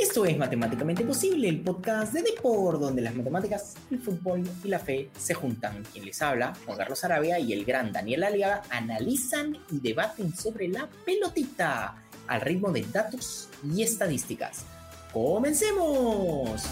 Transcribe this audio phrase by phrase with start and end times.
[0.00, 4.78] Esto es Matemáticamente Posible, el podcast de Depor, donde las matemáticas, el fútbol y la
[4.78, 5.84] fe se juntan.
[5.92, 10.68] Quien les habla, Juan Carlos Arabia y el gran Daniel Aliaga, analizan y debaten sobre
[10.68, 14.64] la pelotita al ritmo de datos y estadísticas.
[15.12, 16.64] ¡Comencemos!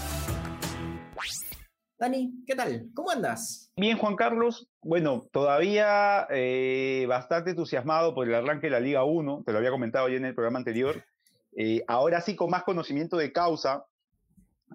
[1.99, 2.89] Dani, ¿qué tal?
[2.95, 3.71] ¿Cómo andas?
[3.77, 4.67] Bien, Juan Carlos.
[4.81, 9.69] Bueno, todavía eh, bastante entusiasmado por el arranque de la Liga 1, te lo había
[9.69, 11.03] comentado ya en el programa anterior.
[11.61, 13.83] Eh, ahora sí, con más conocimiento de causa,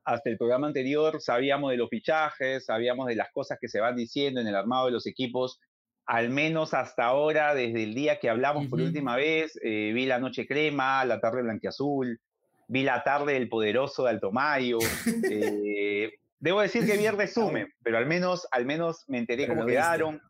[0.04, 3.96] hasta el programa anterior sabíamos de los fichajes, sabíamos de las cosas que se van
[3.96, 5.58] diciendo en el armado de los equipos,
[6.04, 10.18] al menos hasta ahora, desde el día que hablamos por última vez, eh, vi la
[10.18, 12.20] noche crema, la tarde blanquiazul,
[12.68, 14.78] vi la tarde del poderoso de Alto Mayo.
[15.30, 19.64] Eh, debo decir que vi el resumen, pero al menos, al menos me enteré cómo
[19.64, 20.20] quedaron.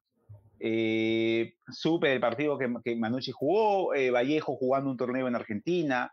[1.69, 6.13] supe del partido que, que Manucci jugó, Vallejo jugando un torneo en Argentina,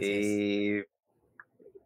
[0.00, 0.84] eh,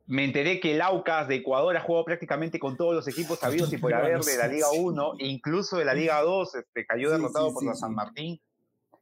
[0.06, 3.72] me enteré que el Aucas de Ecuador ha jugado prácticamente con todos los equipos sabidos
[3.72, 7.52] y por haber de la Liga 1, incluso de la Liga 2, este, cayó derrotado
[7.52, 8.40] por la San Martín.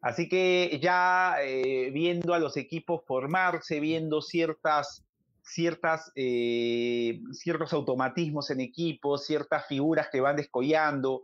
[0.01, 5.05] Así que ya eh, viendo a los equipos formarse, viendo ciertas,
[5.43, 11.23] ciertas, eh, ciertos automatismos en equipos, ciertas figuras que van descollando,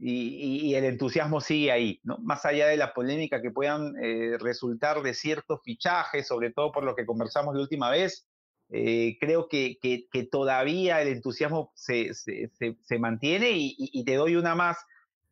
[0.00, 2.18] y, el entusiasmo sigue ahí, ¿no?
[2.18, 6.84] Más allá de la polémica que puedan eh, resultar de ciertos fichajes, sobre todo por
[6.84, 8.26] lo que conversamos la última vez,
[8.70, 12.50] eh, creo que, que, todavía el entusiasmo se, se,
[12.82, 14.76] se, mantiene y, te doy una más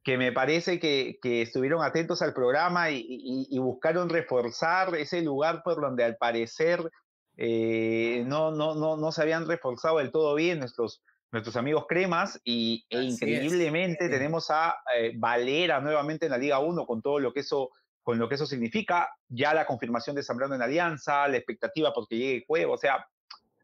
[0.03, 5.81] que me parece que, que estuvieron atentos al programa y, buscaron reforzar ese lugar por
[5.81, 6.91] donde al parecer
[7.37, 12.41] eh, no, no, no, no se habían reforzado del todo bien nuestros nuestros amigos cremas
[12.45, 17.33] y, e increíblemente tenemos a eh, Valera nuevamente en la Liga 1 con todo lo
[17.33, 17.71] que eso
[18.03, 22.17] con lo que eso significa, ya la confirmación de Zambrano en Alianza, la expectativa porque
[22.17, 23.05] llegue juego, o sea,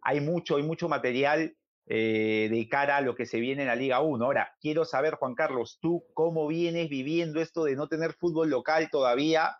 [0.02, 1.54] hay mucho, hay mucho material
[1.86, 4.24] eh, de cara a lo que se viene en la Liga 1.
[4.24, 8.88] Ahora, quiero saber, Juan Carlos, tú cómo vienes viviendo esto de no tener fútbol local
[8.90, 9.56] todavía,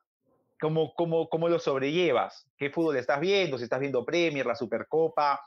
[0.60, 5.40] cómo, cómo, cómo lo sobrellevas, qué fútbol estás viendo, si estás viendo Premier, la Supercopa,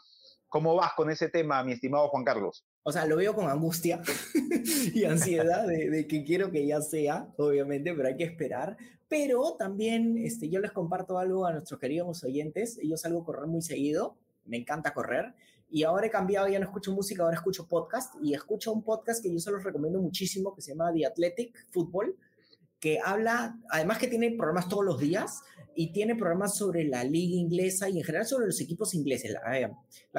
[0.56, 2.64] ¿Cómo vas con ese tema, mi estimado Juan Carlos?
[2.84, 4.02] O sea, lo veo con angustia
[4.94, 8.78] y ansiedad de, que quiero que ya sea, obviamente, pero hay que esperar.
[9.10, 12.80] Pero también este, yo les comparto algo a nuestros queridos oyentes.
[12.82, 14.16] Yo salgo a correr muy seguido,
[14.46, 15.36] me encanta correr.
[15.70, 18.16] Y ahora he cambiado, ya no escucho música, ahora escucho podcast.
[18.24, 21.54] Y escucho un podcast que yo se los recomiendo muchísimo, que se llama The Athletic
[21.72, 22.16] Football,
[22.86, 25.42] que habla, además que tiene programas todos los días,
[25.74, 29.60] y tiene programas sobre la liga inglesa y en general sobre los equipos ingleses, la,
[29.60, 29.72] eh,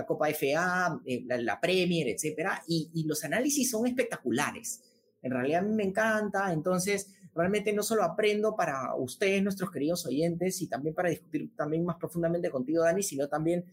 [0.04, 4.82] Copa FA, eh, la, Premier, etcétera, y, los análisis son espectaculares.
[5.22, 10.04] En realidad a mí me encanta, entonces realmente no solo aprendo para ustedes, nuestros queridos
[10.04, 13.64] oyentes, y también para discutir también más profundamente contigo, Dani, sino también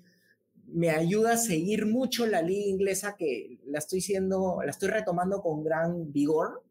[0.68, 5.42] me ayuda a seguir mucho la liga inglesa que la estoy siendo, la estoy retomando
[5.42, 6.62] con gran vigor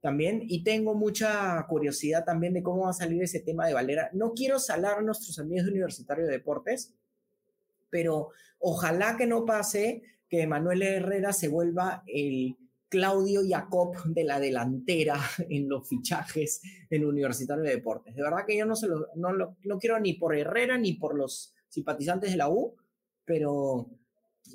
[0.00, 4.10] también y tengo mucha curiosidad también de cómo va a salir ese tema de Valera.
[4.12, 6.94] No quiero salar a nuestros amigos de Universitario de Deportes,
[7.90, 12.56] pero ojalá que no pase que Manuel Herrera se vuelva el
[12.88, 16.60] Claudio Jacob de la delantera en los fichajes
[16.90, 18.14] en Universitario de Deportes.
[18.14, 20.94] De verdad que yo no, se lo, no, lo, no quiero ni por Herrera ni
[20.94, 22.76] por los simpatizantes de la U,
[23.24, 23.90] pero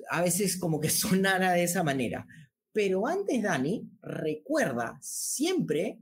[0.10, 2.26] a veces como que sonara de esa manera.
[2.74, 6.00] Pero antes, Dani, recuerda siempre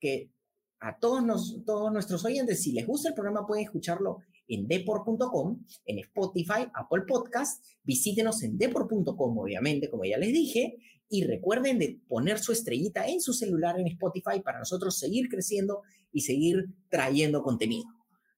[0.00, 0.32] que
[0.80, 4.18] a todos, todos nuestros oyentes, si les gusta el programa, pueden escucharlo
[4.48, 7.64] en deport.com, en Spotify, Apple Podcast.
[7.82, 10.76] Visítenos en deport.com, obviamente, como ya les dije.
[11.08, 15.82] Y recuerden de poner su estrellita en su celular en Spotify para nosotros seguir creciendo
[16.12, 17.88] y seguir trayendo contenido.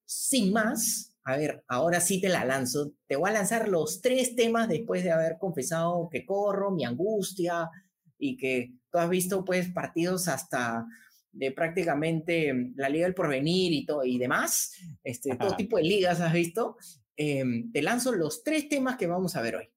[0.05, 2.95] Sin más, a ver, ahora sí te la lanzo.
[3.07, 7.69] Te voy a lanzar los tres temas después de haber confesado que corro, mi angustia
[8.17, 10.87] y que tú has visto pues partidos hasta
[11.31, 14.73] de prácticamente la Liga del Porvenir y todo y demás,
[15.05, 16.79] este, todo tipo de ligas has visto.
[17.15, 19.69] Em, te lanzo los tres temas que vamos a ver hoy.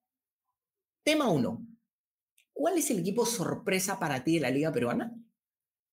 [1.04, 1.68] Tema uno.
[2.54, 5.14] ¿Cuál es el equipo sorpresa para ti de la Liga Peruana?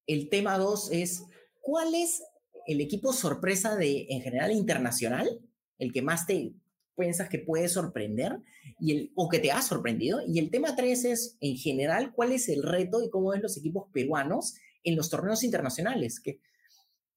[0.06, 1.24] El tema dos es,
[1.60, 2.22] ¿cuál es
[2.68, 5.47] el equipo sorpresa de, en general, internacional?
[5.78, 6.52] El que más te
[6.96, 8.38] piensas que puede sorprender
[8.80, 10.20] y el, o que te ha sorprendido.
[10.26, 13.56] Y el tema 3 es, en general, cuál es el reto y cómo ven los
[13.56, 16.20] equipos peruanos en los torneos internacionales.
[16.20, 16.40] ¿Qué,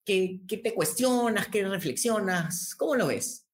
[0.05, 1.47] qué, te cuestionas?
[1.47, 2.75] ¿Qué reflexionas?
[2.75, 3.47] ¿Cómo lo ves?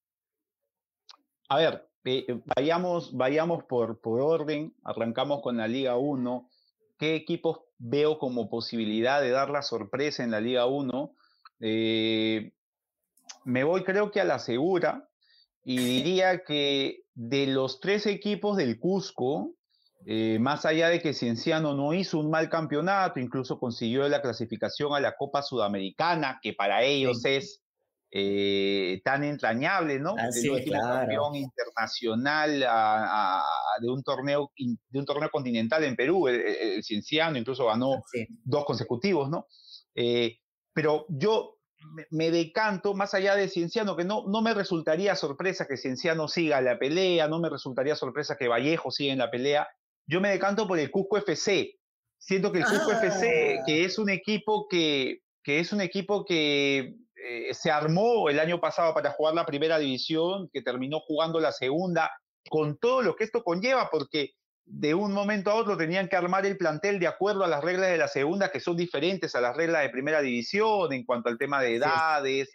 [1.48, 4.74] A ver, eh, vayamos, vayamos por, por orden.
[4.84, 6.48] Arrancamos con la Liga 1.
[6.98, 11.14] ¿Qué equipos veo como posibilidad de dar la sorpresa en la Liga 1?
[11.60, 12.52] Eh,
[13.44, 15.08] me voy creo que a la segura
[15.64, 19.54] y diría que de los tres equipos del Cusco,
[20.06, 24.94] eh, más allá de que Cienciano no hizo un mal campeonato, incluso consiguió la clasificación
[24.94, 27.60] a la Copa Sudamericana, que para ellos es
[28.10, 30.14] eh, tan entrañable, ¿no?
[30.16, 32.60] Así el campeón internacional
[33.80, 38.02] de, un torneo, de un torneo continental en Perú, el, Cienciano incluso ganó
[38.44, 39.46] dos consecutivos, ¿no?
[39.94, 40.38] Eh,
[40.72, 41.57] pero yo
[42.10, 46.60] me, decanto, más allá de Cienciano, que no, no me resultaría sorpresa que Cienciano siga
[46.60, 49.68] la pelea, no me resultaría sorpresa que Vallejo siga en la pelea,
[50.06, 51.78] yo me decanto por el Cusco FC.
[52.18, 53.62] Siento que el Cusco FC, ah.
[53.66, 58.60] que es un equipo que, que es un equipo que eh, se armó el año
[58.60, 62.10] pasado para jugar la primera división, que terminó jugando la segunda,
[62.48, 64.32] con todo lo que esto conlleva, porque
[64.70, 67.90] de un momento a otro tenían que armar el plantel de acuerdo a las reglas
[67.90, 71.38] de la segunda, que son diferentes a las reglas de primera división en cuanto al
[71.38, 72.50] tema de edades.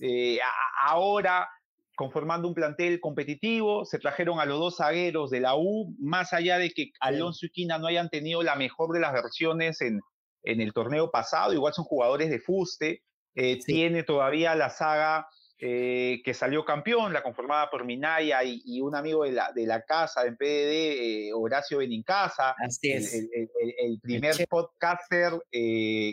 [0.00, 0.38] Eh,
[0.82, 1.48] ahora,
[1.94, 6.58] conformando un plantel competitivo, se trajeron a los dos zagueros de la U, más allá
[6.58, 10.00] de que Alonso y Quina no hayan tenido la mejor de las versiones en,
[10.44, 13.02] en el torneo pasado, igual son jugadores de fuste,
[13.34, 15.28] eh, tiene todavía la saga
[15.60, 19.82] eh, que salió campeón, la conformada por Minaya y, un amigo de la, de la
[19.82, 23.12] casa en PDD, eh, Horacio Benincasa, Así es.
[23.12, 25.32] El, primer podcaster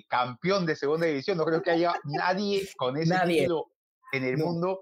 [0.08, 1.38] campeón de segunda división.
[1.38, 3.72] No creo que haya nadie con ese título
[4.12, 4.82] en el mundo.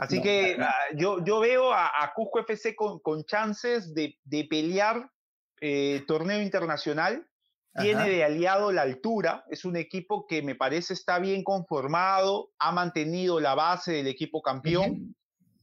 [0.00, 0.56] Así que
[0.96, 5.10] yo, yo veo a, Cusco FC con, con chances de, de pelear
[6.06, 7.27] torneo internacional
[7.78, 12.72] tiene de aliado la altura, es un equipo que me parece está bien conformado, ha
[12.72, 15.14] mantenido la base del equipo campeón.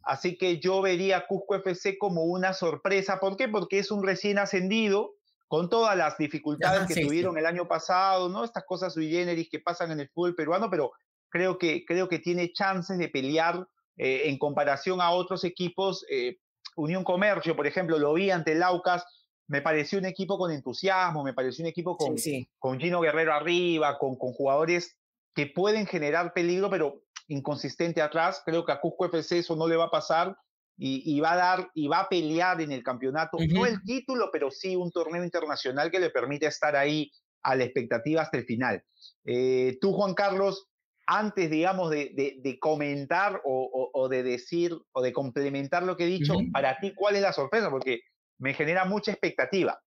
[0.04, 3.20] Así que yo vería a Cusco FC como una sorpresa.
[3.20, 3.48] ¿Por qué?
[3.48, 5.16] Porque es un recién ascendido,
[5.48, 8.44] con todas las dificultades que tuvieron el año pasado, ¿no?
[8.44, 10.92] Estas cosas sui generis que pasan en el fútbol peruano, pero
[11.30, 13.68] creo que, creo que tiene chances de pelear
[13.98, 16.06] eh, en comparación a otros equipos.
[16.10, 16.38] Eh,
[16.76, 19.06] Unión Comercio, por ejemplo, lo vi ante el Aucas,
[19.48, 22.16] me pareció un equipo con entusiasmo, me pareció un equipo con,
[22.58, 24.98] con Gino Guerrero arriba, con, con, jugadores
[25.34, 28.42] que pueden generar peligro, pero inconsistente atrás.
[28.46, 30.36] Creo que a Cusco FC eso no le va a pasar
[30.78, 34.52] y, va a dar y va a pelear en el campeonato, no el título, pero
[34.52, 37.12] sí un torneo internacional que le permite estar ahí
[37.44, 38.84] a la expectativa hasta el final.
[39.24, 40.68] Eh, tú, Juan Carlos,
[41.08, 46.08] antes, digamos, de, de, comentar o, o, de decir o de complementar lo que he
[46.08, 47.70] dicho, para ti, ¿cuál es la sorpresa?
[47.70, 48.02] Porque
[48.38, 49.82] me genera mucha expectativa.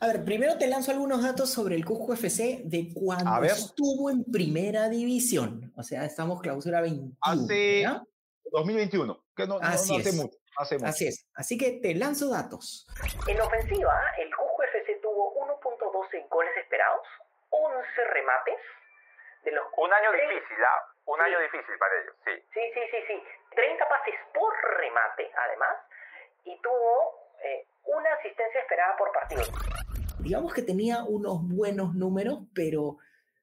[0.00, 4.24] A ver, primero te lanzo algunos datos sobre el Cusco FC de cuando estuvo en
[4.24, 5.72] primera división.
[5.76, 7.16] O sea, estamos clausura 21.
[7.20, 7.86] Hace
[8.52, 11.26] 2021, que no, Así hace, mucho, Así es.
[11.34, 12.86] Así que te lanzo datos.
[13.26, 17.06] En ofensiva, el Cusco FC tuvo 1.12 goles esperados,
[17.50, 18.60] 11 remates.
[19.44, 20.84] De los un año difícil, ¿ah?
[21.06, 22.32] Un año difícil para ellos, sí.
[22.52, 23.22] Sí, sí, sí, sí.
[23.54, 25.76] 30 pases por remate, además,
[26.44, 29.42] y tuvo eh, una asistencia esperada por partido.
[30.18, 32.98] Digamos que tenía unos buenos números, pero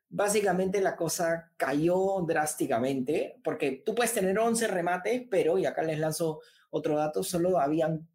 [0.09, 5.99] básicamente la cosa cayó drásticamente, porque tú puedes tener 11 remates, pero, y acá les
[5.99, 8.07] lanzo otro dato, solo habían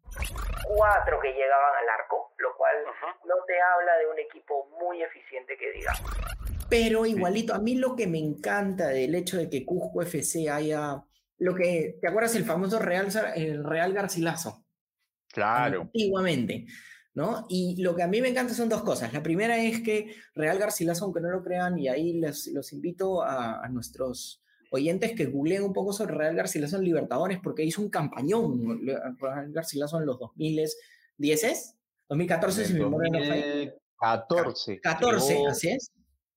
[0.65, 2.75] cuatro que llegaban al arco, lo cual
[3.25, 5.93] no te habla de un equipo muy eficiente que diga.
[6.69, 11.03] Pero igualito, a mí lo que me encanta del hecho de que Cusco FC haya,
[11.37, 14.65] lo que, ¿te acuerdas el famoso Real, el Real Garcilaso?
[15.37, 15.81] Claro.
[15.81, 16.65] Antiguamente.
[17.13, 17.45] ¿no?
[17.47, 19.13] Y lo que a mí me encanta son dos cosas.
[19.13, 23.21] La primera es que Real Garcilaso, aunque no lo crean, y ahí les, los invito
[23.23, 24.41] a, nuestros
[24.71, 28.85] oyentes que googleen un poco sobre Real Garcilaso en Libertadores, porque hizo un campañón
[29.19, 31.75] Real Garcilaso en los 2010,
[32.09, 33.73] 2014, si no falla.
[33.99, 34.79] 14.
[34.81, 35.91] 14, así es.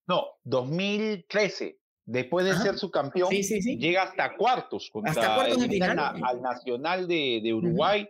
[0.07, 1.79] No, 2013.
[2.07, 4.91] Después de ser su campeón, llega hasta cuartos.
[5.05, 5.99] hasta cuartos de final.
[6.23, 8.09] Al Nacional de, Uruguay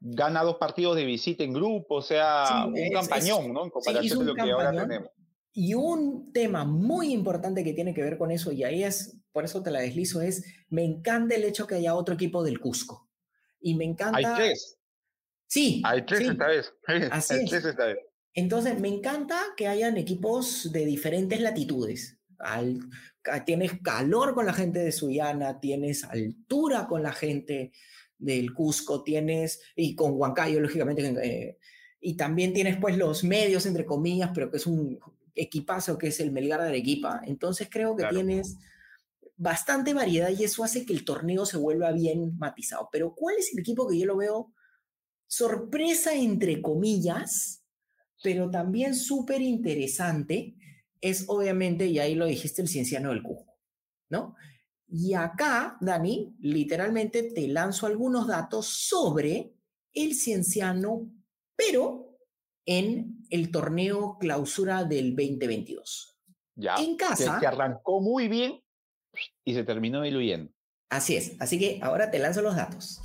[0.00, 3.64] gana dos partidos de visita en grupo, o sea, un campañón, ¿no?
[3.64, 5.10] En comparación de lo que ahora tenemos.
[5.52, 9.44] Y un tema muy importante que tiene que ver con eso, y ahí es, por
[9.44, 13.08] eso te la deslizo, es, me encanta el hecho que haya otro equipo del Cusco.
[13.60, 14.18] Y me encanta...
[14.18, 14.78] Hay tres.
[15.46, 15.82] Sí.
[15.84, 16.74] Hay tres esta vez.
[17.10, 17.98] Así Hay tres esta vez.
[18.34, 22.18] Entonces, me encanta que hayan equipos de diferentes latitudes.
[22.38, 22.80] Al,
[23.46, 27.72] tienes calor con la gente de Sullana, tienes altura con la gente
[28.18, 31.58] del Cusco, tienes, y con Huancayo, lógicamente, eh,
[32.00, 34.98] y también tienes pues los medios, entre comillas, pero que es un
[35.34, 37.20] equipazo que es el Melgar de Arequipa.
[37.24, 38.56] Entonces creo que tienes
[39.36, 42.88] bastante variedad y eso hace que el torneo se vuelva bien matizado.
[42.90, 44.52] Pero ¿cuál es el equipo que yo lo veo
[45.26, 47.64] sorpresa, entre comillas,
[48.22, 50.54] pero también súper interesante?
[51.00, 53.58] Es obviamente, y ahí lo dijiste, el Cienciano del Cusco,
[54.08, 54.34] ¿no?
[54.88, 59.52] Y acá, Dani, literalmente te lanzo algunos datos sobre
[59.92, 61.10] el cienciano,
[61.56, 62.18] pero
[62.64, 66.18] en el torneo clausura del 2022.
[66.56, 66.76] Ya.
[66.76, 67.38] En casa.
[67.40, 68.62] Que, arrancó muy bien
[69.44, 70.52] y se terminó diluyendo.
[70.90, 71.36] Así es.
[71.40, 73.02] Así que ahora te lanzo los datos.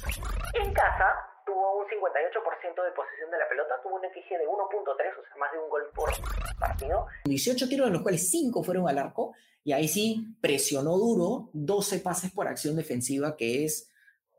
[0.53, 1.05] En casa
[1.45, 5.35] tuvo un 58% de posesión de la pelota, tuvo un XG de 1.3, o sea,
[5.39, 6.11] más de un gol por
[6.59, 7.07] partido.
[7.25, 11.99] 18 tiros, de los cuales 5 fueron al arco, y ahí sí presionó duro, 12
[11.99, 13.89] pases por acción defensiva, que es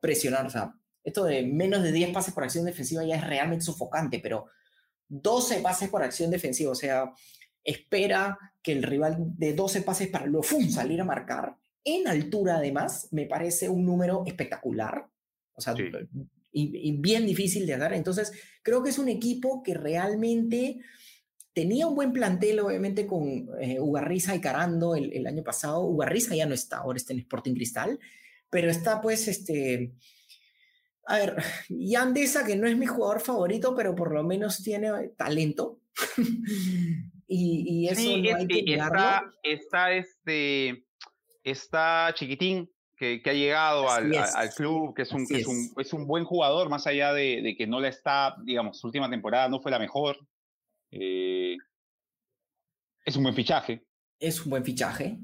[0.01, 0.47] presionar.
[0.47, 0.75] O sea,
[1.05, 4.47] esto de menos de 10 pases por acción defensiva ya es realmente sofocante, pero
[5.09, 7.13] 12 pases por acción defensiva, o sea,
[7.63, 10.69] espera que el rival de 12 pases para luego ¡fum!
[10.69, 11.57] salir a marcar.
[11.85, 15.09] En altura, además, me parece un número espectacular.
[15.55, 15.75] O sea,
[16.53, 17.93] y, bien difícil de dar.
[17.93, 20.81] Entonces, creo que es un equipo que realmente
[21.53, 25.83] tenía un buen plantel, obviamente, con eh, Ugarriza y Carando el, año pasado.
[25.83, 27.99] Ugarriza ya no está, ahora está en Sporting Cristal,
[28.51, 29.93] pero está pues este...
[31.05, 31.37] A ver,
[31.69, 35.81] Yandesa, que no es mi jugador favorito, pero por lo menos tiene talento.
[37.27, 40.85] y, eso no hay que está, está, este,
[41.43, 44.11] está chiquitín, que, ha llegado al,
[44.57, 45.27] club, que, es un,
[45.77, 45.93] es.
[45.93, 49.61] un, buen jugador, más allá de, que no la está, digamos, su última temporada no
[49.61, 50.19] fue la mejor.
[50.93, 51.57] Eh,
[53.05, 53.83] es un buen fichaje.
[54.21, 55.17] Es un buen fichaje.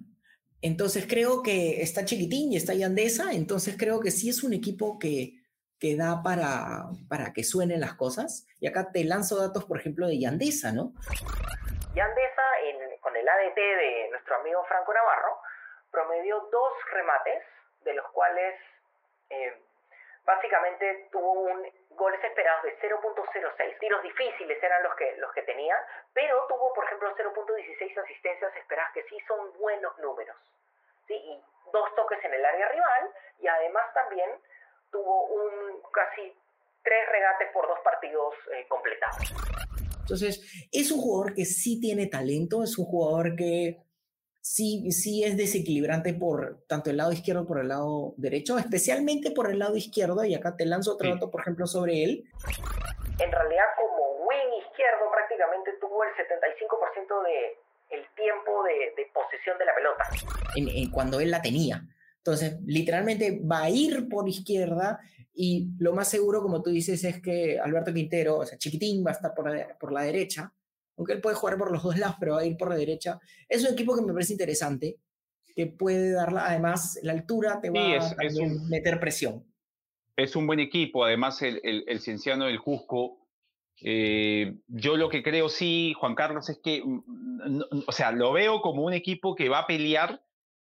[0.60, 4.98] Entonces creo que está chiquitín y está Yandesa, entonces creo que sí es un equipo
[4.98, 5.34] que,
[5.78, 8.46] que da para, para que suenen las cosas.
[8.58, 10.94] Y acá te lanzo datos, por ejemplo, de Yandesa, ¿no?
[11.94, 12.42] Yandesa,
[13.00, 15.38] con el ADT de nuestro amigo Franco Navarro,
[15.92, 17.42] promedió dos remates
[17.84, 18.54] de los cuales
[19.30, 19.52] eh,
[20.24, 21.64] básicamente tuvo un
[21.98, 23.78] goles esperados de 0.06.
[23.78, 25.74] Tiros difíciles eran los que, los que tenía,
[26.14, 30.36] pero tuvo, por ejemplo, 0.16 asistencias esperadas, que sí son buenos números.
[31.06, 31.14] ¿sí?
[31.14, 34.30] Y dos toques en el área rival, y además también
[34.90, 36.34] tuvo un casi
[36.82, 39.18] tres regates por dos partidos eh, completados.
[40.00, 43.76] Entonces, es un jugador que sí tiene talento, es un jugador que
[44.40, 49.30] sí, sí es desequilibrante por tanto el lado izquierdo como por el lado derecho, especialmente
[49.30, 52.24] por el lado izquierdo, y acá te lanzo otro dato, por ejemplo, sobre él.
[53.18, 57.58] En realidad, como wing izquierdo, prácticamente tuvo el 75% de
[57.90, 60.04] el tiempo de, posesión de la pelota.
[60.56, 61.82] En, cuando él la tenía.
[62.18, 65.00] Entonces, literalmente va a ir por izquierda
[65.34, 69.10] y lo más seguro, como tú dices, es que Alberto Quintero, o sea, Chiquitín va
[69.10, 70.52] a estar por por la derecha
[70.98, 73.20] aunque él puede jugar por los dos lados, pero va a ir por la derecha.
[73.48, 74.98] Es un equipo que me parece interesante,
[75.54, 78.16] que puede darla, además, la altura te va a
[78.68, 79.44] meter presión.
[80.16, 83.28] Es un buen equipo, además, el, el, Cienciano del Cusco.
[83.80, 88.60] Eh, yo lo que creo, sí, Juan Carlos, es que, mm, o sea, lo veo
[88.60, 90.20] como un equipo que va a pelear,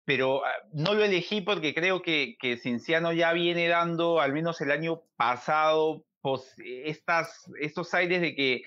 [0.05, 4.61] pero ah, no lo elegí porque creo que, que Cienciano ya viene dando, al menos
[4.61, 6.53] el año pasado, pues,
[6.85, 8.61] estas, estos aires de que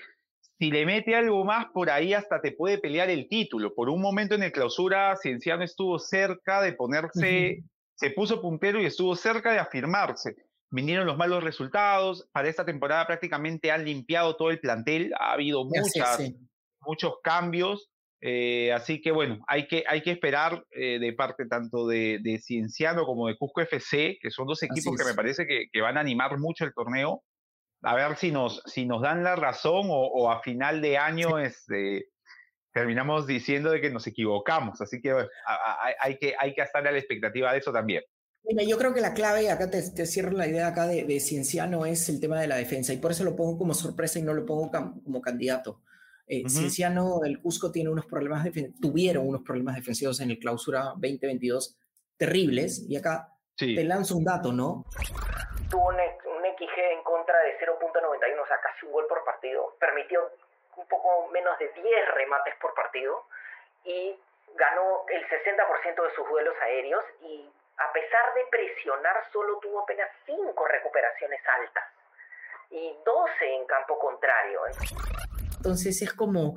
[0.57, 3.73] si le mete algo más por ahí hasta te puede pelear el título.
[3.73, 7.63] Por un momento en el clausura, Cienciano estuvo cerca de ponerse,
[7.95, 10.35] se puso puntero y estuvo cerca de afirmarse.
[10.71, 15.65] Vinieron los malos resultados, para esta temporada prácticamente han limpiado todo el plantel, ha habido
[15.65, 16.33] muchas,
[16.81, 17.89] muchos cambios,
[18.21, 23.05] eh, así que bueno, hay que, hay que esperar eh, de parte tanto de, Cienciano
[23.05, 26.01] como de Cusco FC, que son dos equipos que me parece que, que van a
[26.01, 27.23] animar mucho el torneo,
[27.85, 32.09] a ver si nos, si nos dan la razón o, a final de año este,
[32.73, 34.81] terminamos diciendo de que nos equivocamos.
[34.81, 35.13] Así que
[36.01, 38.03] hay, que hay que estar a la expectativa de eso también.
[38.43, 41.85] Mira, yo creo que la clave, acá te, cierro la idea acá de, de, Cienciano,
[41.85, 44.33] es el tema de la defensa, y por eso lo pongo como sorpresa y no
[44.33, 45.81] lo pongo como candidato.
[46.27, 48.47] Eh, Cienciano del Cusco tiene unos problemas,
[48.81, 51.77] tuvieron unos problemas defensivos en el clausura 2022
[52.17, 54.85] terribles, y acá te lanzo un dato, ¿no?
[55.69, 55.95] Tuvo un
[56.57, 59.75] XG en contra de 0.91, o sea, casi un gol por partido.
[59.79, 60.31] Permitió
[60.77, 63.25] un poco menos de 10 remates por partido
[63.83, 64.17] y
[64.55, 70.09] ganó el 60% de sus duelos aéreos y a pesar de presionar solo tuvo apenas
[70.25, 71.83] 5 recuperaciones altas
[72.69, 74.61] y 12 en campo contrario.
[75.57, 76.55] Entonces es como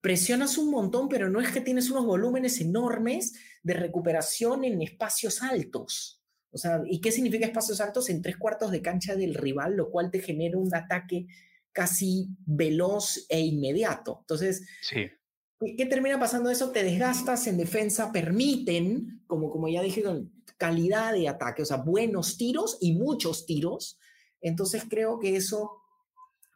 [0.00, 5.42] presionas un montón, pero no es que tienes unos volúmenes enormes de recuperación en espacios
[5.42, 6.13] altos.
[6.54, 9.90] O sea, ¿y qué significa espacios altos en tres cuartos de cancha del rival, lo
[9.90, 11.26] cual te genera un ataque
[11.72, 14.18] casi veloz e inmediato?
[14.20, 15.08] Entonces, sí.
[15.76, 16.70] ¿qué termina pasando eso?
[16.70, 20.04] Te desgastas en defensa, permiten, como, como ya dije,
[20.56, 23.98] calidad de ataque, o sea, buenos tiros y muchos tiros.
[24.40, 25.72] Entonces creo que eso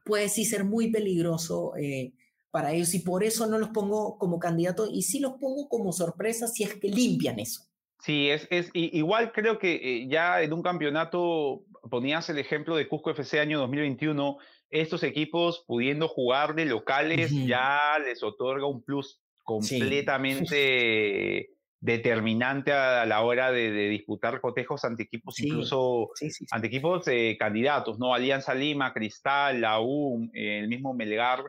[0.04, 2.14] puede sí ser muy peligroso eh,
[2.50, 5.92] para ellos y por eso no los pongo como candidato y sí los pongo como
[5.92, 7.67] sorpresa si es que limpian eso.
[8.00, 12.86] Sí, es, es igual creo que eh, ya en un campeonato ponías el ejemplo de
[12.86, 14.38] Cusco FC año 2021,
[14.70, 21.50] estos equipos pudiendo jugar de locales ya les otorga un plus completamente
[21.80, 26.10] determinante a la hora de, disputar cotejos ante equipos, incluso
[26.50, 28.14] ante equipos eh, candidatos, ¿no?
[28.14, 31.44] Alianza Lima, Cristal, la U, el mismo Melgar.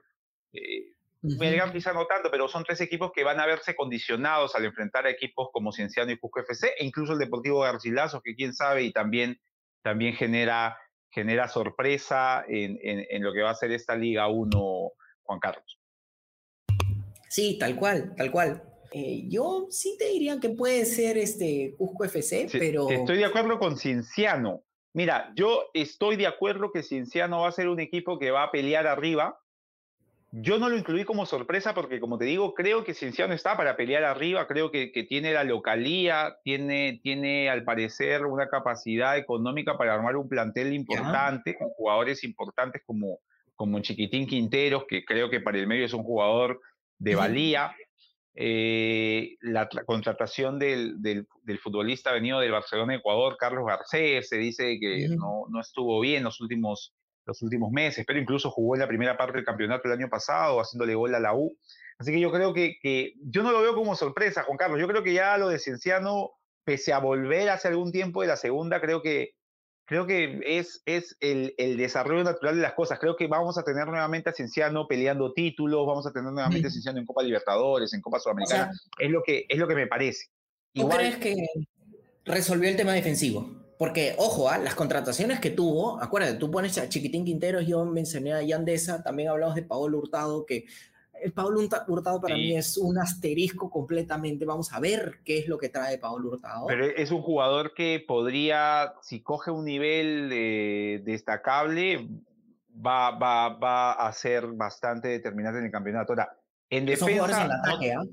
[0.54, 4.64] Eh, Melgar quizá no tanto, pero son tres equipos que van a verse condicionados al
[4.66, 8.54] enfrentar a equipos como Cienciano y Cusco FC, e incluso el Deportivo Garcilaso, que quién
[8.54, 9.40] sabe, y también,
[9.82, 10.78] también genera,
[11.10, 14.92] genera sorpresa en, en, lo que va a ser esta Liga 1,
[15.24, 15.80] Juan Carlos.
[17.30, 18.64] Sí, tal cual, tal cual.
[18.92, 22.90] Eh, yo sí te diría que puede ser este Cusco FC, pero...
[22.90, 24.64] Estoy de acuerdo con Cienciano.
[24.94, 28.52] Mira, yo estoy de acuerdo que Cienciano va a ser un equipo que va a
[28.52, 29.40] pelear arriba,
[30.32, 33.76] yo no lo incluí como sorpresa porque, como te digo, creo que Cienciano está para
[33.76, 39.96] pelear arriba, creo que, tiene la localía, tiene, tiene al parecer una capacidad económica para
[39.96, 43.20] armar un plantel importante, con jugadores importantes como,
[43.56, 46.62] como Chiquitín Quinteros, que creo que para el medio es un jugador
[47.00, 47.76] de valía.
[48.36, 51.26] Eh, la contratación del, del,
[51.60, 56.40] futbolista venido del Barcelona Ecuador, Carlos Garcés, se dice que no, no estuvo bien los
[56.40, 56.94] últimos
[57.30, 60.60] los últimos meses, pero incluso jugó en la primera parte del campeonato el año pasado,
[60.60, 61.56] haciéndole gol a la U.
[61.98, 64.80] Así que yo creo que, que yo no lo veo como sorpresa, Juan Carlos.
[64.80, 66.32] Yo creo que ya lo de Cienciano,
[66.64, 69.36] pese a volver hace algún tiempo de la segunda, creo que,
[69.86, 73.00] creo que es, es el, el, desarrollo natural de las cosas.
[73.00, 76.72] Creo que vamos a tener nuevamente a Cienciano peleando títulos, vamos a tener nuevamente a
[76.72, 78.72] Cienciano en Copa Libertadores, en Copa Sudamericana.
[78.98, 80.28] es, lo que, es lo que me parece.
[80.74, 81.36] ¿Tú crees que
[82.24, 83.69] resolvió el tema defensivo?
[83.80, 84.58] Porque, ojo, ¿ah?
[84.58, 89.30] las contrataciones que tuvo, acuérdate, tú pones a Chiquitín Quinteros, yo mencioné a Yandesa, también
[89.30, 90.66] hablamos de Paolo Hurtado, que
[91.24, 94.44] el Pablo Hurtado para mí es un asterisco completamente.
[94.44, 96.68] Vamos a ver qué es lo que trae Pablo Hurtado.
[96.68, 100.28] Pero es un jugador que podría, si coge un nivel
[101.06, 102.06] destacable,
[102.86, 106.12] va, va, va a ser bastante determinante en el campeonato.
[106.12, 106.38] Ahora,
[106.70, 107.48] en defensa.
[107.48, 108.04] ¿ah?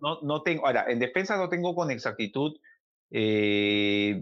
[0.00, 2.56] no, no, tengo, ahora, en defensa no tengo con exactitud.
[3.12, 4.20] Eh,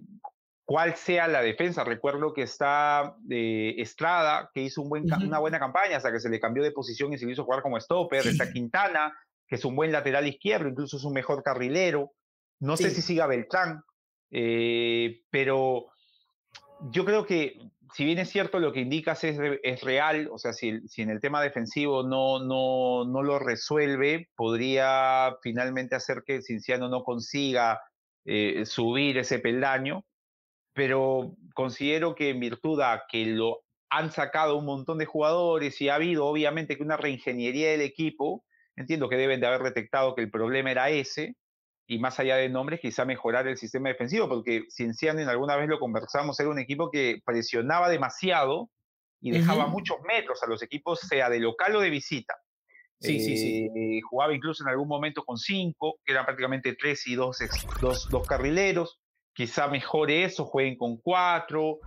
[0.71, 1.83] cuál sea la defensa.
[1.83, 6.29] Recuerdo que está eh, Estrada, que hizo un buen, una buena campaña hasta que se
[6.29, 8.25] le cambió de posición y se le hizo jugar como stopper.
[8.25, 9.13] Está Quintana,
[9.49, 12.13] que es un buen lateral izquierdo, incluso es un mejor carrilero.
[12.61, 13.83] No sé si siga Beltrán,
[14.31, 15.87] eh, pero
[16.93, 17.59] yo creo que
[17.93, 21.11] si bien es cierto lo que indicas es, es real, o sea, si, si, en
[21.11, 27.81] el tema defensivo no, no, no lo resuelve, podría finalmente hacer que Cinciano no consiga
[28.25, 30.05] eh, subir ese peldaño
[30.73, 35.89] pero considero que en virtud a que lo han sacado un montón de jugadores y
[35.89, 38.45] ha habido obviamente que una reingeniería del equipo,
[38.77, 41.35] entiendo que deben de haber detectado que el problema era ese,
[41.89, 45.69] y más allá de nombres, quizá mejorar el sistema defensivo, porque Cienciano, en alguna vez
[45.69, 48.71] lo conversamos, era un equipo que presionaba demasiado
[49.21, 52.37] y dejaba muchos metros a los equipos, sea de local o de visita.
[53.01, 53.69] Sí, sí, sí.
[53.75, 57.39] Eh, jugaba incluso en algún momento con cinco, que eran prácticamente tres y dos,
[57.81, 59.01] dos, dos carrileros
[59.33, 61.79] quizá mejore eso, jueguen con cuatro,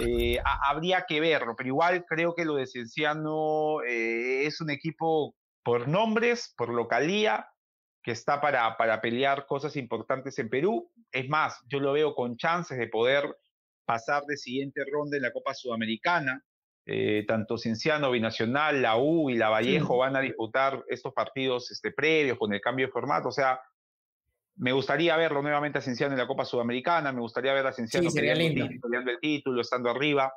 [0.00, 5.34] eh, habría que verlo, pero igual creo que lo de Cienciano eh, es un equipo
[5.62, 7.48] por nombres, por localía,
[8.02, 10.92] que está para, para pelear cosas importantes en Perú.
[11.10, 13.36] Es más, yo lo veo con chances de poder
[13.84, 16.44] pasar de siguiente ronda en la Copa Sudamericana.
[16.88, 21.90] Eh, tanto Cienciano, Binacional, la U y la Vallejo van a disputar estos partidos este,
[21.90, 23.28] previos con el cambio de formato.
[23.28, 23.60] O sea,
[24.56, 28.10] me gustaría verlo nuevamente a Cienciano en la Copa Sudamericana, me gustaría ver a Cienciano
[28.10, 30.32] peleando, el título, estando arriba.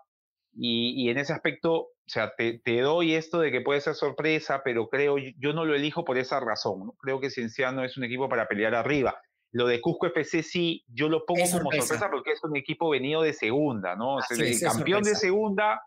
[0.51, 4.89] Y, en ese aspecto, o sea, te, doy esto de que puede ser sorpresa, pero
[4.89, 6.88] creo, yo no lo elijo por esa razón.
[6.88, 6.91] ¿no?
[6.99, 9.21] Creo que Cienciano es un equipo para pelear arriba.
[9.51, 12.10] Lo de Cusco FC sí, yo lo pongo como sorpresa.
[12.12, 14.15] porque es un equipo venido de segunda, ¿no?
[14.15, 15.82] O sea, el campeón de segunda,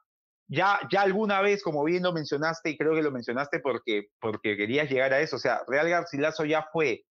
[0.49, 4.57] ya, ya alguna vez, como bien lo mencionaste, y creo que lo mencionaste porque, porque
[4.57, 7.05] querías llegar a eso, o sea, Real Garcilaso ya fue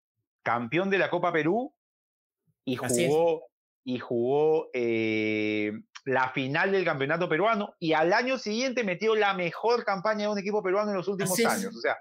[0.44, 1.74] campeón de la Copa Perú
[2.66, 3.50] y jugó,
[3.84, 5.72] y jugó eh,
[6.06, 10.40] la final del campeonato peruano y al año siguiente metió la mejor campaña de un
[10.40, 11.76] equipo peruano en los últimos años.
[11.76, 11.98] O sea,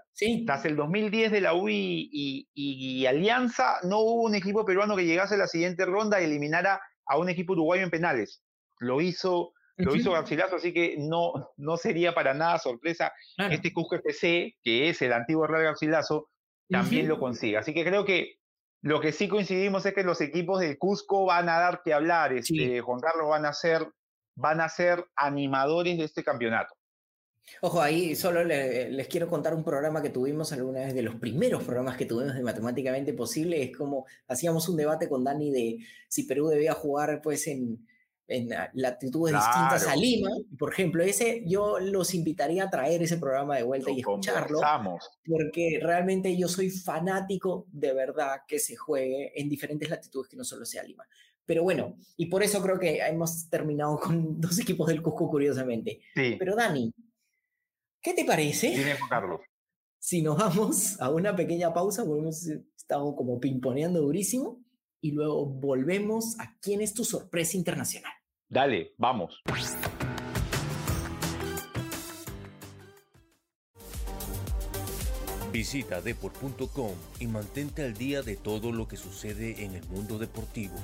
[0.46, 5.35] tras el 2010 de la UI y, Alianza, no hubo un equipo peruano que llegase
[5.35, 8.42] a la siguiente ronda y eliminara a un equipo uruguayo en penales.
[8.81, 13.12] Lo hizo, lo hizo Garcilaso, así que no, no sería para nada sorpresa
[13.51, 16.29] este Cusco FC, que es el antiguo Real Garcilaso,
[16.68, 17.61] también lo consiga.
[17.61, 18.38] Así que creo que
[18.83, 22.33] lo que sí coincidimos es que los equipos de Cusco van a dar que hablar,
[22.33, 23.87] este, Juan Carlos, van a ser,
[24.35, 26.74] van a ser animadores de este campeonato.
[27.62, 31.64] Ojo, ahí solo les quiero contar un programa que tuvimos alguna vez, de los primeros
[31.64, 35.78] programas que tuvimos de Matemáticamente Posible, es como hacíamos un debate con Dani de
[36.09, 37.88] si Perú debía jugar pues en,
[38.29, 40.31] en latitudes distintas a Lima.
[40.59, 44.61] Por ejemplo, ese yo los invitaría a traer ese programa de vuelta y escucharlo.
[45.27, 50.45] Porque realmente yo soy fanático de verdad que se juegue en diferentes latitudes que no
[50.45, 51.05] solo sea Lima.
[51.47, 56.03] Pero bueno, y por eso creo que hemos terminado con dos equipos del Cusco, curiosamente.
[56.14, 56.93] Pero Dani,
[58.03, 58.97] ¿qué te parece?
[59.09, 59.41] Carlos.
[59.99, 64.62] Si nos vamos a una pequeña pausa, porque hemos estado como pimponeando durísimo,
[65.01, 68.12] y luego volvemos a quién es tu sorpresa internacional.
[68.48, 69.42] Dale, vamos.
[75.52, 80.76] Visita deport.com y mantente al día de todo lo que sucede en el mundo deportivo.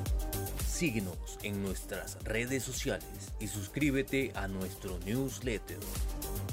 [0.66, 5.78] Síguenos en nuestras redes sociales y suscríbete a nuestro newsletter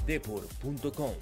[0.06, 1.14] deport.com.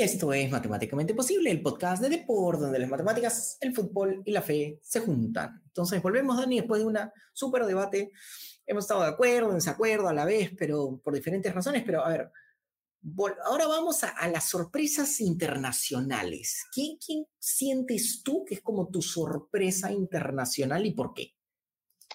[0.00, 4.40] Esto es Matemáticamente Posible, el podcast de Deport, donde las matemáticas, el fútbol y la
[4.40, 5.60] fe se juntan.
[5.66, 6.98] Entonces volvemos, Dani, después de un
[7.34, 8.10] súper debate.
[8.64, 11.82] Hemos estado de acuerdo, en desacuerdo a la vez, pero por diferentes razones.
[11.84, 12.32] Pero a ver,
[13.44, 16.64] ahora vamos a, las sorpresas internacionales.
[16.72, 21.34] ¿Quién, ¿Quién sientes tú que es como tu sorpresa internacional y por qué?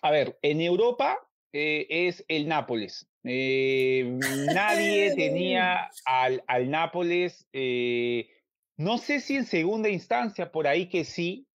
[0.02, 1.20] A ver, en Europa
[1.58, 3.08] eh, es el Nápoles.
[3.24, 4.20] Eh,
[4.54, 8.28] nadie tenía al, al Nápoles, eh,
[8.76, 11.48] no sé si en segunda instancia, por ahí que sí,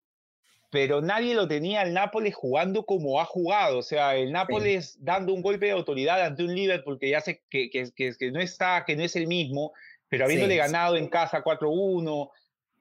[0.71, 3.79] pero nadie lo tenía al Nápoles jugando como ha jugado.
[3.79, 7.43] O sea, el Nápoles dando un golpe de autoridad ante un Liverpool que ya sé
[7.49, 9.73] que, que, que, no está, que no es el mismo,
[10.07, 12.29] pero habiéndole ganado en casa 4-1,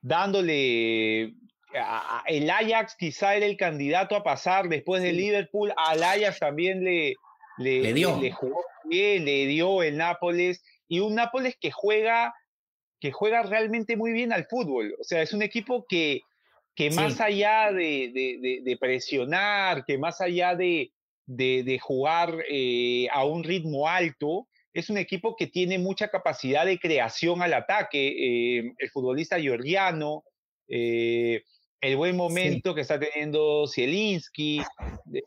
[0.02, 1.34] dándole
[2.26, 7.14] el Ajax quizá era el candidato a pasar después de Liverpool, al Ajax también le,
[7.58, 8.18] le, dio.
[8.20, 12.34] Le, jugó bien, le dio el Nápoles, y un Nápoles que juega,
[13.00, 14.94] que juega realmente muy bien al fútbol.
[14.98, 16.22] O sea, es un equipo que,
[16.74, 20.92] que más allá de, de, presionar, que más allá de,
[21.26, 26.78] de, jugar eh, a un ritmo alto, es un equipo que tiene mucha capacidad de
[26.78, 28.08] creación al ataque.
[28.58, 30.24] Eh, el futbolista georgiano,
[30.68, 31.42] eh,
[31.80, 34.62] el buen momento que está teniendo Zielinski,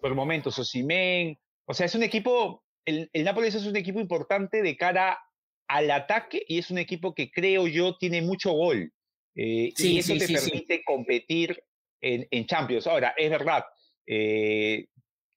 [0.01, 1.39] por momentos Osimén.
[1.65, 5.19] O sea, es un equipo, el, el Nápoles es un equipo importante de cara
[5.67, 8.91] al ataque y es un equipo que creo yo tiene mucho gol.
[9.35, 11.63] Eh, y eso te permite competir
[12.01, 12.87] en, en, Champions.
[12.87, 13.63] Ahora, es verdad,
[14.05, 14.87] eh,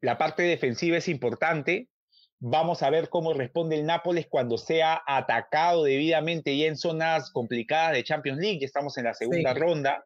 [0.01, 1.89] la parte defensiva es importante.
[2.41, 7.93] Vamos a ver cómo responde el Nápoles cuando sea atacado debidamente ya en zonas complicadas
[7.93, 8.59] de Champions League.
[8.59, 10.05] Ya estamos en la segunda ronda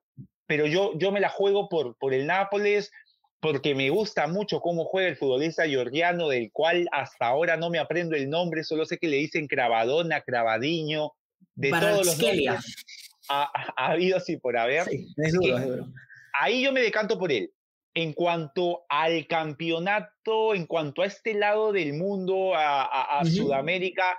[0.48, 2.90] pero yo, yo me la juego por, por el Nápoles
[3.40, 7.78] porque me gusta mucho cómo juega el futbolista georgiano, del cual hasta ahora no me
[7.78, 11.12] aprendo el nombre, solo sé que le dicen Cravadona, Cravadiño,
[11.54, 12.96] de todos los nombres
[13.28, 14.84] ha, ha, habido así por haber.
[14.84, 15.86] Sí, es duro, es duro.
[16.40, 17.52] Ahí yo me decanto por él.
[17.94, 24.18] En cuanto al campeonato, en cuanto a este lado del mundo, a, a, Sudamérica,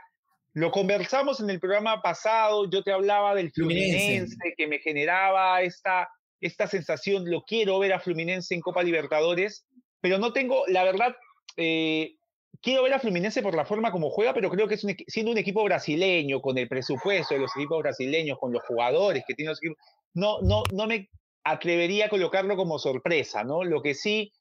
[0.54, 6.10] lo conversamos en el programa pasado, yo te hablaba del Fluminense, que me generaba esta,
[6.42, 9.66] esta sensación, lo quiero ver a Fluminense en Copa Libertadores,
[10.02, 11.16] pero no tengo, la verdad,
[11.58, 12.16] eh,
[12.62, 15.38] quiero ver a Fluminense por la forma como juega, pero creo que es siendo un
[15.38, 19.60] equipo brasileño, con el presupuesto de los equipos brasileños, con los jugadores que tienen los
[19.60, 19.78] equipos,
[20.14, 21.10] no, no, no me
[21.44, 23.64] atrevería a colocarlo como sorpresa, ¿no?
[23.64, 24.32] Lo que sí,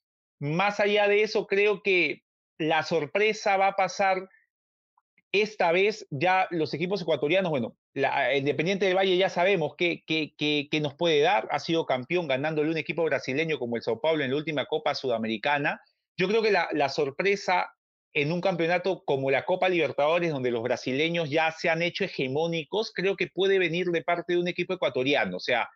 [0.41, 2.23] más allá de eso, creo que
[2.59, 4.29] la sorpresa va a pasar
[5.33, 10.81] esta vez ya los equipos ecuatorianos, bueno, la, Independiente del Valle ya sabemos qué, qué,
[10.81, 11.49] nos puede dar.
[11.51, 14.95] Ha sido campeón ganándole un equipo brasileño como el Sao Paulo en la última Copa
[14.95, 15.81] Sudamericana.
[16.17, 17.75] Yo creo que la, la sorpresa
[18.15, 22.93] en un campeonato como la Copa Libertadores, donde los brasileños ya se han hecho hegemónicos,
[22.93, 25.37] creo que puede venir de parte de un equipo ecuatoriano.
[25.37, 25.69] O sea,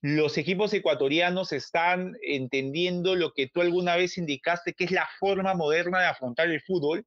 [0.00, 5.54] los equipos ecuatorianos están entendiendo lo que tú alguna vez indicaste, que es la forma
[5.54, 7.04] moderna de afrontar el fútbol,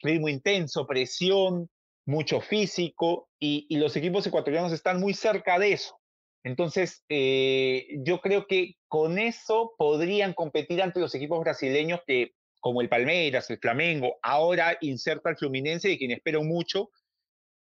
[0.00, 1.70] ritmo intenso, presión,
[2.06, 5.98] mucho físico, y, los equipos ecuatorianos están muy cerca de eso.
[6.44, 12.80] Entonces, eh, yo creo que con eso podrían competir ante los equipos brasileños que, como
[12.80, 16.90] el Palmeiras, el Flamengo, ahora inserta el Fluminense, de quien espero mucho,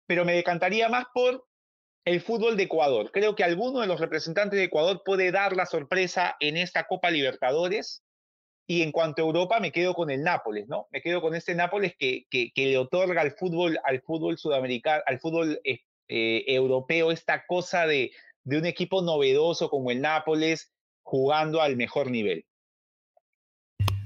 [0.06, 1.46] pero me decantaría más por
[2.04, 3.10] el fútbol de Ecuador.
[3.12, 7.10] Creo que alguno de los representantes de Ecuador puede dar la sorpresa en esta Copa
[7.10, 8.02] Libertadores
[8.70, 10.86] y en cuanto a Europa, me quedo con el Nápoles, ¿no?
[10.92, 15.18] Me quedo con este Nápoles que, que, le otorga al fútbol, al fútbol sudamericano, al
[15.18, 18.12] fútbol eh, eh, europeo esta cosa de,
[18.44, 20.70] de un equipo novedoso como el Nápoles
[21.02, 22.46] jugando al mejor nivel.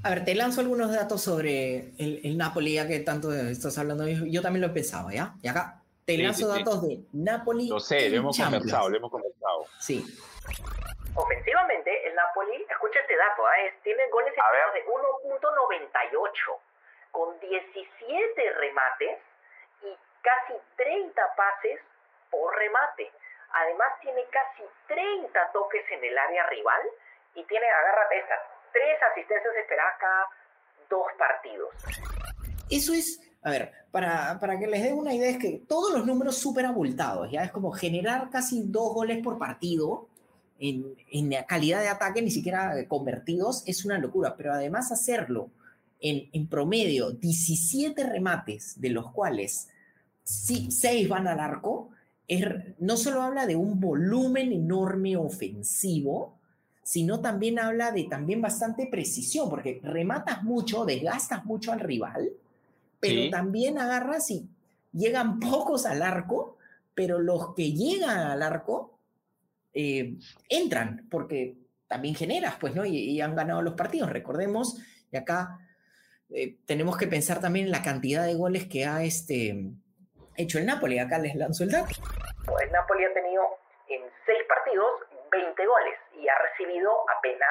[0.01, 4.07] A ver, te lanzo algunos datos sobre el, Napoli, ya que tanto estás hablando.
[4.07, 5.35] Yo también lo he pensado, ¿ya?
[5.43, 7.67] Y acá te lanzo datos de Napoli.
[7.67, 9.65] Lo sé, lo hemos conversado, lo hemos conversado.
[9.79, 10.03] Sí.
[11.15, 13.73] Ofensivamente, el Napoli, escucha este dato, ¿eh?
[13.83, 16.59] tiene goles de 1.98,
[17.11, 19.19] con 17 remates
[19.81, 21.79] y casi 30 pases
[22.29, 23.09] por remate.
[23.53, 26.81] Además, tiene casi 30 toques en el área rival
[27.35, 28.35] y tiene, agárrate esta,
[28.73, 30.27] tres asistencias esperadas cada
[30.89, 31.69] dos partidos.
[32.69, 36.05] Eso es, a ver, para, para que les dé una idea, es que todos los
[36.05, 40.09] números súper abultados, ya es como generar casi dos goles por partido
[40.59, 45.49] en, en calidad de ataque, ni siquiera convertidos, es una locura, pero además hacerlo
[45.99, 49.67] en, en promedio 17 remates, de los cuales
[50.23, 51.89] 6 van al arco,
[52.79, 56.39] no solo habla de un volumen enorme ofensivo,
[56.83, 62.31] sino también habla de también bastante precisión, porque rematas mucho, desgastas mucho al rival,
[62.99, 64.47] pero también agarras y
[64.93, 66.57] llegan pocos al arco,
[66.95, 68.94] pero los que llegan al arco
[69.75, 70.15] eh,
[70.49, 71.57] entran, porque
[71.87, 72.85] también generas, pues, ¿no?
[72.85, 75.59] Y, han ganado los partidos, recordemos, y acá
[76.29, 79.53] eh, tenemos que pensar también en la cantidad de goles que ha este,
[80.37, 81.93] hecho el Napoli, acá les lanzo el dato.
[82.63, 83.43] El Napoli ha tenido
[83.89, 84.89] en seis partidos
[85.29, 87.49] 20 goles y ha recibido apenas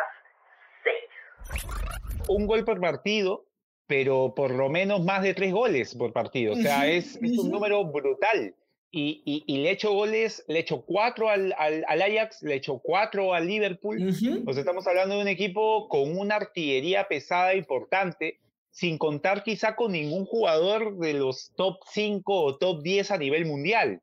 [0.82, 2.28] 6.
[2.28, 3.44] Un gol por partido,
[3.86, 6.54] pero por lo menos más de 3 goles por partido.
[6.54, 8.54] O sea, es, un número brutal.
[8.96, 13.44] Y, y, le hecho goles, le hecho 4 al, al, Ajax, le hecho 4 al
[13.44, 14.08] Liverpool.
[14.46, 18.38] O sea, estamos hablando de un equipo con una artillería pesada importante,
[18.70, 23.46] sin contar quizá con ningún jugador de los top 5 o top 10 a nivel
[23.46, 24.00] mundial.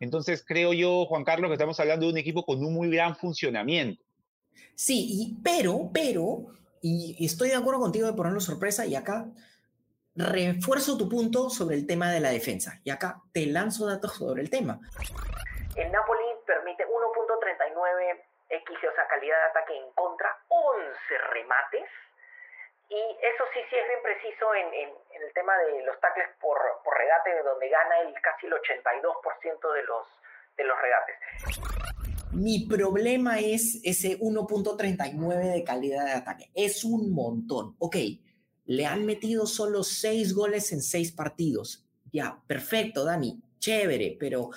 [0.00, 3.16] Entonces creo yo, Juan Carlos, que estamos hablando de un equipo con un muy gran
[3.16, 4.04] funcionamiento.
[4.74, 6.48] Sí, pero, pero,
[6.82, 9.30] y, estoy de acuerdo contigo de ponerlo sorpresa, y acá
[10.16, 14.42] refuerzo tu punto sobre el tema de la defensa, y acá te lanzo datos sobre
[14.42, 14.80] el tema.
[15.76, 21.88] El Napoli permite 1.39 X, o sea, calidad de ataque en contra, 11 remates,
[22.88, 24.68] y eso sí, sí es bien preciso en,
[25.22, 29.82] el tema de los tackles por, por regate, donde gana el casi el 82% de
[29.82, 30.06] los,
[30.56, 31.16] de los regates.
[32.32, 36.50] Mi problema es ese 1.39 de calidad de ataque.
[36.54, 37.74] Es un montón.
[37.78, 37.96] Ok,
[38.66, 41.84] le han metido solo 6 goles en 6 partidos.
[42.12, 44.50] Ya, perfecto, Dani, chévere, pero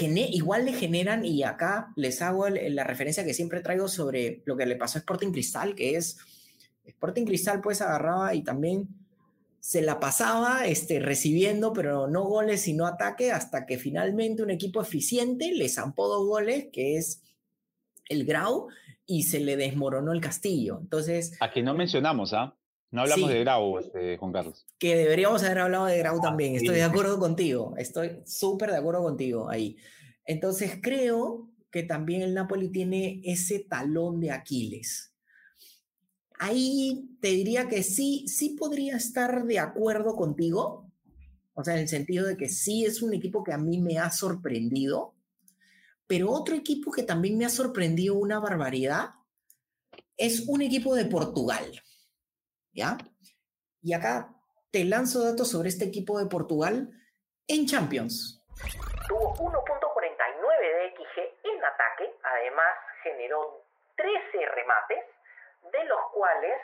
[0.00, 4.66] igual le generan, y acá les hago la referencia que siempre traigo sobre lo que
[4.66, 6.18] le pasó a Sporting Cristal, que es
[6.84, 8.88] Sporting Cristal pues agarraba y también
[9.60, 14.80] se la pasaba este, recibiendo, pero no goles sino ataque, hasta que finalmente un equipo
[14.80, 17.22] eficiente le zampó dos goles, que es
[18.08, 18.68] el Grau,
[19.04, 20.78] y se le desmoronó el castillo.
[20.80, 21.36] Entonces...
[21.40, 22.56] A que no mencionamos, ¿ah?
[22.90, 24.66] No hablamos de Grau, este, Juan Carlos.
[24.78, 26.54] Que deberíamos haber hablado de Grau también.
[26.54, 27.74] Estoy de acuerdo contigo.
[27.76, 29.76] Estoy súper de acuerdo contigo ahí.
[30.24, 35.08] Entonces creo que también el Napoli tiene ese talón de Aquiles
[36.38, 40.90] ahí te diría que sí, sí podría estar de acuerdo contigo,
[41.54, 43.98] o sea, en el sentido de que sí es un equipo que a mí me
[43.98, 45.14] ha sorprendido,
[46.06, 49.10] pero otro equipo que también me ha sorprendido una barbaridad
[50.16, 51.82] es un equipo de Portugal,
[52.72, 52.96] ¿ya?
[53.82, 54.28] Y acá
[54.70, 56.88] te lanzo datos sobre este equipo de Portugal
[57.46, 58.44] en Champions.
[59.08, 63.64] Tuvo 1.49 de XG en ataque, además generó
[63.96, 65.04] 13 remates
[65.72, 66.60] de los cuales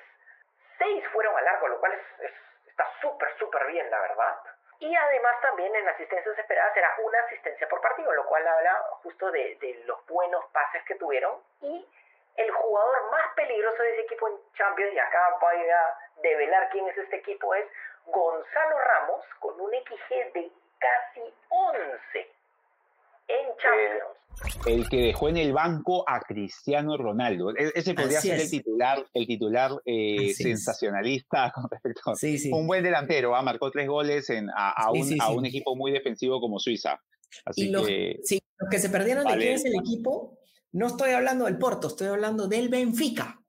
[0.79, 2.33] seis fueron al arco, lo cual es,
[2.67, 4.37] está súper, súper bien, la verdad.
[4.81, 9.31] Y además también en asistencias esperadas era una asistencia por partido, lo cual habla justo
[9.31, 11.41] de, de los buenos pases que tuvieron.
[11.61, 11.87] Y
[12.37, 16.89] el jugador más peligroso de ese equipo en Champions, y acá voy a develar quién
[16.89, 17.65] es este equipo, es
[18.07, 22.31] Gonzalo Ramos con un XG de casi 11
[23.29, 24.25] en eh, Champions
[24.67, 27.51] el que dejó en el banco a Cristiano Ronaldo.
[27.51, 32.83] E, ese podría ser el titular, el titular eh, sensacionalista con respecto a un buen
[32.83, 33.35] delantero.
[33.35, 33.43] ¿ah?
[33.43, 37.01] Marcó tres goles en, a, un, equipo muy defensivo como Suiza.
[37.45, 38.21] Así los, que,
[38.59, 40.39] los que se perdieron de quién es el equipo,
[40.75, 43.41] no estoy hablando del Porto, estoy hablando del Benfica.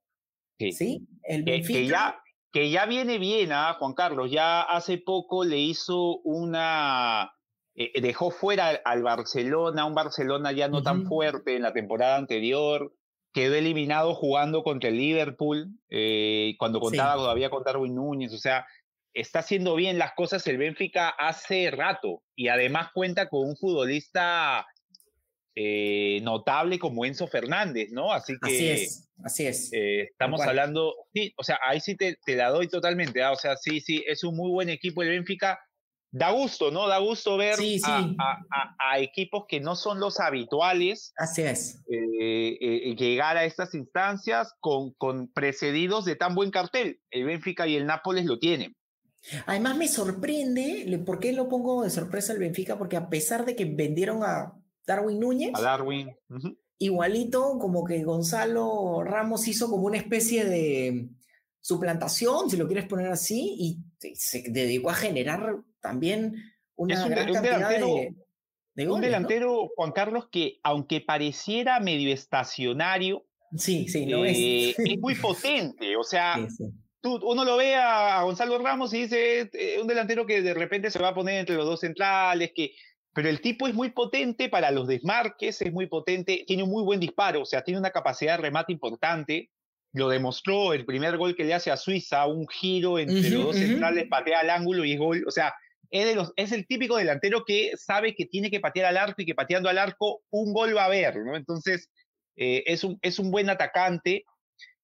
[0.60, 1.08] Sí.
[1.24, 1.80] El Benfica.
[1.80, 3.74] Que, ya, que ya viene bien, a ¿ah?
[3.80, 4.32] Juan Carlos.
[4.32, 7.32] Ya hace poco le hizo una
[7.74, 12.94] eh, dejó fuera al Barcelona, un Barcelona ya no tan fuerte en la temporada anterior,
[13.34, 18.68] quedó eliminado jugando contra el Liverpool, eh, cuando contaba todavía con Darwin Núñez, o sea,
[19.14, 24.66] está haciendo bien las cosas el Benfica hace rato y además cuenta con un futbolista
[25.56, 28.12] eh, notable como Enzo Fernández, ¿no?
[28.12, 28.56] Así que...
[28.56, 29.74] Así es, así es.
[29.74, 33.32] Eh, estamos hablando, sí, o sea, ahí sí te, te la doy totalmente, ¿ah?
[33.32, 35.60] o sea, sí, sí, es un muy buen equipo el Benfica.
[36.12, 36.88] Da gusto, ¿no?
[36.88, 41.14] Da gusto ver A, equipos que no son los habituales.
[41.18, 41.84] Así es.
[41.92, 47.02] Eh, llegar a estas instancias con, con precedidos de tan buen cartel.
[47.12, 48.78] El Benfica y el Nápoles lo tienen.
[49.46, 52.78] Además me sorprende, ¿por qué lo pongo de sorpresa el Benfica?
[52.78, 54.54] Porque a pesar de que vendieron a
[54.86, 56.16] Darwin Núñez, a Darwin,
[56.78, 61.10] igualito como que Gonzalo Ramos hizo como una especie de
[61.62, 66.36] suplantación, si lo quieres poner así, y se dedicó a generar también
[66.76, 73.26] una gran cantidad de, Un delantero, Juan Carlos, que aunque pareciera medio estacionario,
[73.58, 74.38] sí, sí, no es.
[74.38, 76.46] Eh, muy potente, o sea
[77.06, 81.00] uno lo ve a, Gonzalo Ramos y dice, eh, un delantero que de repente se
[81.00, 82.72] va a poner entre los dos centrales, que,
[83.16, 86.84] pero el tipo es muy potente para los desmarques, es muy potente, tiene un muy
[86.84, 89.50] buen disparo, o sea, tiene una capacidad de remate importante.
[89.94, 93.56] Lo demostró el primer gol que le hace a Suiza, un giro entre los dos
[93.56, 95.24] centrales, patea al ángulo y es gol.
[95.26, 95.54] O sea,
[95.90, 99.22] es, de los, es el típico delantero que sabe que tiene que patear al arco
[99.22, 101.38] y que pateando al arco un gol va a haber, ¿no?
[101.38, 101.90] Entonces,
[102.36, 104.26] eh, es, un, es un buen atacante.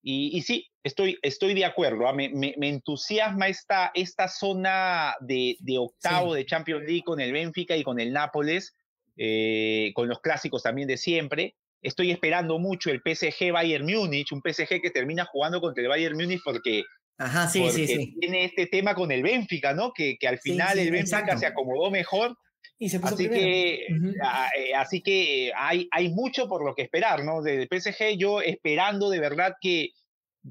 [0.03, 2.07] Y, sí, estoy, estoy de acuerdo.
[2.07, 2.13] ¿ah?
[2.13, 7.77] Me, me, entusiasma esta, esta zona de, de octavo de Champions League con el Benfica
[7.77, 8.75] y con el Nápoles,
[9.17, 11.55] eh, con los clásicos también de siempre.
[11.83, 16.15] Estoy esperando mucho el PSG Bayern Múnich, un PSG que termina jugando contra el Bayern
[16.15, 16.83] Múnich porque,
[17.17, 18.15] Ajá, sí, sí, sí.
[18.19, 19.91] tiene este tema con el Benfica, ¿no?
[19.93, 22.35] Que, que al final el Benfica se acomodó mejor.
[22.77, 23.85] Y se así, que,
[24.23, 27.41] ah, eh, así que hay, hay mucho por lo que esperar, ¿no?
[27.41, 29.91] Del PSG yo esperando de verdad que,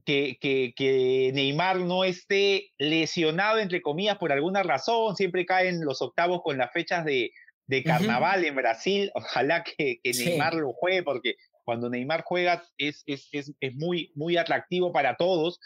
[0.05, 5.17] que, que, Neymar no esté lesionado, entre comillas, por alguna razón.
[5.17, 7.33] Siempre caen los octavos con las fechas de,
[7.67, 9.11] de carnaval en Brasil.
[9.15, 14.37] Ojalá que, Neymar lo juegue, porque cuando Neymar juega es, es, es, es muy, muy
[14.37, 15.59] atractivo para todos.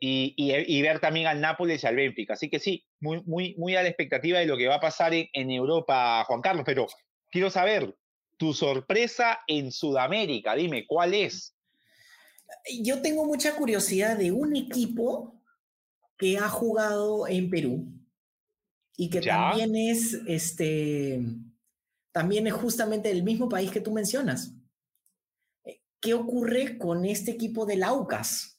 [0.00, 2.34] Y, y, ver también al Nápoles y al Benfica.
[2.34, 5.12] Así que sí, muy, muy, muy a la expectativa de lo que va a pasar
[5.12, 6.64] en, en Europa, Juan Carlos.
[6.64, 6.86] Pero
[7.30, 7.94] quiero saber,
[8.36, 11.58] tu sorpresa en Sudamérica, dime, ¿cuál es?
[12.82, 15.40] yo tengo mucha curiosidad de un equipo
[16.16, 17.92] que ha jugado en Perú
[18.96, 21.24] y que también es este
[22.12, 24.54] también es justamente el mismo país que tú mencionas.
[25.64, 28.57] Eh, ¿Qué ocurre con este equipo del Aucas?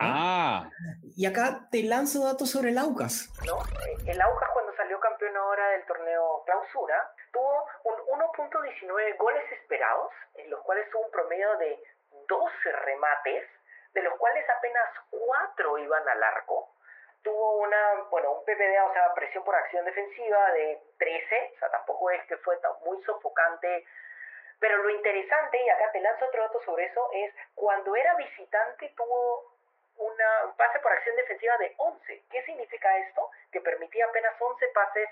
[0.00, 0.70] Ah.
[1.14, 3.28] Y acá te lanzo datos sobre el Aucas.
[3.44, 3.58] ¿No?
[4.06, 10.50] El Aucas cuando salió campeón ahora del torneo Clausura tuvo un 1.19 goles esperados, en
[10.50, 11.82] los cuales tuvo un promedio de
[12.26, 13.48] 12 remates,
[13.92, 16.74] de los cuales apenas 4 iban al arco.
[17.22, 21.70] Tuvo una, bueno, un PPD, o sea, presión por acción defensiva de 13, o sea,
[21.70, 23.84] tampoco es que fue muy sofocante.
[24.58, 28.92] Pero lo interesante, y acá te lanzo otro dato sobre eso, es cuando era visitante
[28.96, 29.59] tuvo
[30.00, 32.22] una, un pase por acción defensiva de 11.
[32.30, 33.30] ¿Qué significa esto?
[33.52, 35.08] Que permitía apenas 11 pases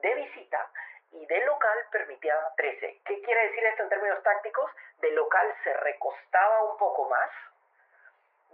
[0.00, 0.70] de visita
[1.12, 3.00] y de local permitía 13.
[3.04, 4.70] ¿Qué quiere decir esto en términos tácticos?
[5.00, 7.30] De local se recostaba un poco más,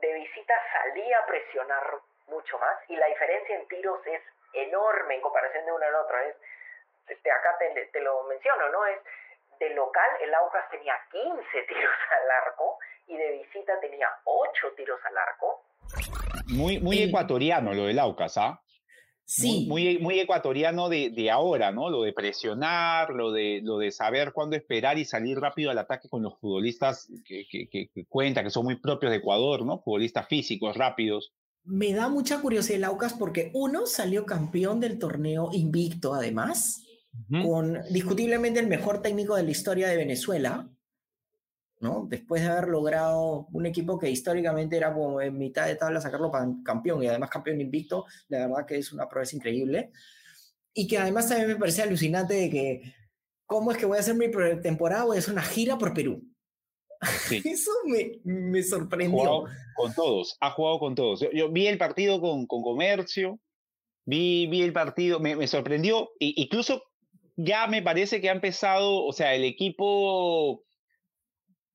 [0.00, 5.20] de visita salía a presionar mucho más y la diferencia en tiros es enorme en
[5.20, 6.18] comparación de uno al otro.
[6.18, 6.36] Es,
[7.08, 8.86] este, acá te, te lo menciono, ¿no?
[8.86, 8.98] Es
[9.58, 11.26] de local el Aucas tenía 15
[11.68, 15.64] tiros al arco y de visita tenía 8 tiros al arco.
[16.48, 18.60] Muy, muy ecuatoriano lo del Aucas, ¿ah?
[19.28, 19.66] Sí.
[19.68, 21.90] Muy, muy, ecuatoriano de, de, ahora, ¿no?
[21.90, 26.08] Lo de presionar, lo de, lo de saber cuándo esperar y salir rápido al ataque
[26.08, 29.80] con los futbolistas que, que, que, cuentan, que son muy propios de Ecuador, ¿no?
[29.82, 31.32] Futbolistas físicos, rápidos.
[31.64, 36.85] Me da mucha curiosidad el Aucas porque uno salió campeón del torneo invicto, además,
[37.42, 40.68] con discutiblemente el mejor técnico de la historia de Venezuela,
[41.80, 42.06] ¿no?
[42.08, 46.30] Después de haber logrado un equipo que históricamente era como en mitad de tabla sacarlo
[46.64, 49.90] campeón y además campeón invicto, la verdad que es una prueba increíble.
[50.72, 52.94] Y que además también me parece alucinante de que,
[53.46, 55.04] ¿cómo es que voy a hacer mi temporada?
[55.04, 56.22] Voy a hacer una gira por Perú.
[57.44, 59.44] Eso me, me sorprendió.
[59.74, 61.20] con todos, ha jugado con todos.
[61.32, 63.38] Yo, vi el partido con, con Comercio,
[64.04, 66.82] vi, vi el partido, me, me sorprendió, e incluso
[67.36, 70.64] ya me parece que ha empezado, o sea, el equipo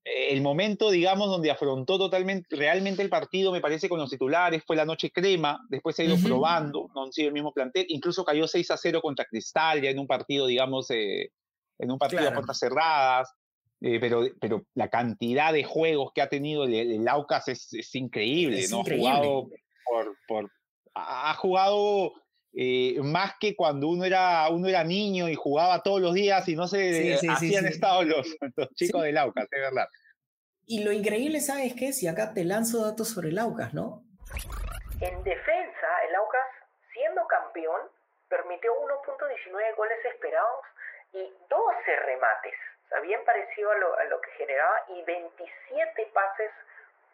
[0.04, 4.74] el momento, digamos, donde afrontó totalmente, realmente el partido, me parece, con los titulares, fue
[4.74, 8.24] la noche crema, después se ha ido probando, no han sido el mismo plantel, incluso
[8.24, 11.30] cayó 6 a 0 contra Cristal, ya en un partido, digamos, eh,
[11.78, 13.32] en un partido a puertas cerradas,
[13.80, 18.80] eh, pero, pero la cantidad de juegos que ha tenido el, Aucas es, increíble, ¿no?
[18.80, 19.48] Ha jugado
[19.84, 20.50] por, por,
[20.94, 22.12] ha jugado
[22.54, 26.56] eh, más que cuando uno era, uno era niño y jugaba todos los días y
[26.56, 28.36] no se hacían estado los,
[28.74, 29.88] chicos del Aucas, es verdad.
[30.66, 31.92] Y lo increíble, ¿sabes qué?
[31.92, 34.04] Si acá te lanzo datos sobre el Aucas, ¿no?
[35.00, 36.46] En defensa, el Aucas,
[36.92, 37.80] siendo campeón,
[38.28, 40.64] permitió 1.19 goles esperados
[41.14, 42.54] y 12 remates.
[42.84, 46.50] O sea, bien parecido a lo, a lo que generaba y 27 pases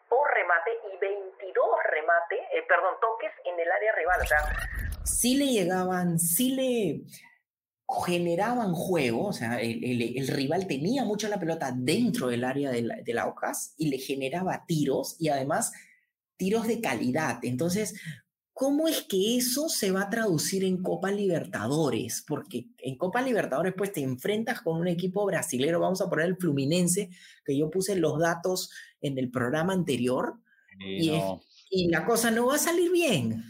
[0.09, 4.19] por remate y 22 remate, eh, perdón, toques en el área rival.
[4.21, 4.41] O sea,
[5.03, 7.03] sí le llegaban, sí le
[8.05, 13.17] generaban juego, o sea, el, rival tenía mucho la pelota dentro del área del, del
[13.17, 15.71] Aucas y le generaba tiros y además
[16.37, 17.39] tiros de calidad.
[17.43, 17.95] Entonces,
[18.53, 22.23] ¿cómo es que eso se va a traducir en Copa Libertadores?
[22.27, 26.37] Porque en Copa Libertadores pues te enfrentas con un equipo brasilero, vamos a poner el
[26.37, 27.09] Fluminense,
[27.43, 28.69] que yo puse los datos
[29.01, 30.35] en el programa anterior,
[31.71, 33.43] y la cosa no va a salir bien.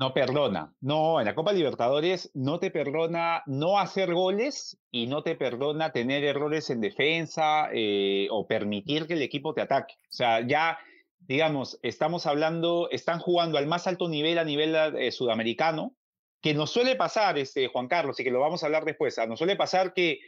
[0.00, 0.74] No perdona.
[0.80, 5.92] No, en la Copa Libertadores no te perdona no hacer goles y no te perdona
[5.92, 9.94] tener errores en defensa eh, o permitir que el equipo te ataque.
[10.04, 10.78] O sea, ya,
[11.20, 15.94] digamos, estamos hablando, están jugando al más alto nivel a nivel eh, sudamericano,
[16.40, 19.38] que nos suele pasar, este, Juan Carlos, y que lo vamos a hablar después, nos
[19.38, 20.18] suele pasar que,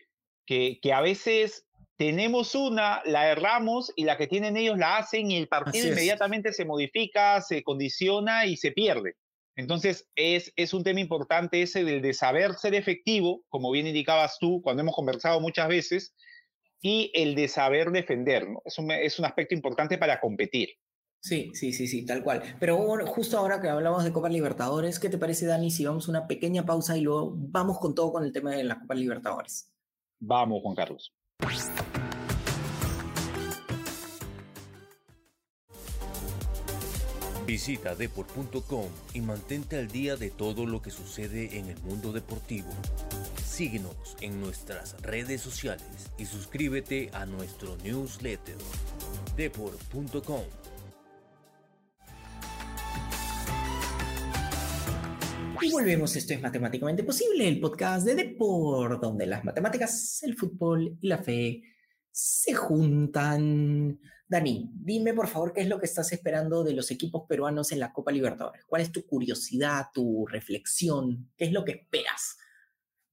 [0.47, 5.31] que, que a veces tenemos una, la erramos y la que tienen ellos la hacen
[5.31, 9.17] y el partido inmediatamente se modifica, se condiciona y se pierde.
[9.57, 14.39] Entonces, es, es un tema importante ese del de saber ser efectivo, como bien indicabas
[14.39, 16.15] tú cuando hemos conversado muchas veces,
[16.81, 18.61] y el de saber defender, ¿no?
[18.65, 20.71] Es un, es un aspecto importante para competir.
[21.25, 22.43] Sí, sí, sí, sí, tal cual.
[22.61, 22.77] Pero
[23.07, 26.27] justo ahora que hablamos de Copa Libertadores, ¿qué te parece, Dani, si vamos a una
[26.27, 29.73] pequeña pausa y luego vamos con todo con el tema de la Copa Libertadores?
[30.21, 31.15] Vamos, Juan Carlos.
[37.47, 42.71] Visita deport.com y mantente al día de todo lo que sucede en el mundo deportivo.
[43.45, 48.57] Síguenos en nuestras redes sociales y suscríbete a nuestro newsletter
[49.37, 50.43] deport.com.
[55.61, 60.97] Y volvemos, esto es Matemáticamente Posible, el podcast de Deport, donde las matemáticas, el fútbol
[61.01, 61.63] y la fe
[62.11, 63.99] se juntan.
[64.27, 67.81] Dani, dime por favor qué es lo que estás esperando de los equipos peruanos en
[67.81, 68.65] la Copa Libertadores.
[68.65, 71.31] ¿Cuál es tu curiosidad, tu reflexión?
[71.37, 72.39] ¿Qué es lo que esperas?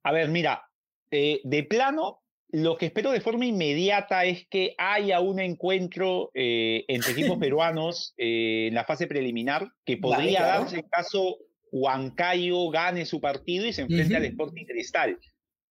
[0.04, 0.64] A ver, mira,
[1.12, 6.86] eh, de plano, lo que espero de forma inmediata es que haya un encuentro eh,
[6.88, 11.38] entre equipos peruanos eh, en la fase preliminar que podría darse en caso
[11.72, 15.18] Huancayo gane su partido y se enfrente al Sporting Cristal.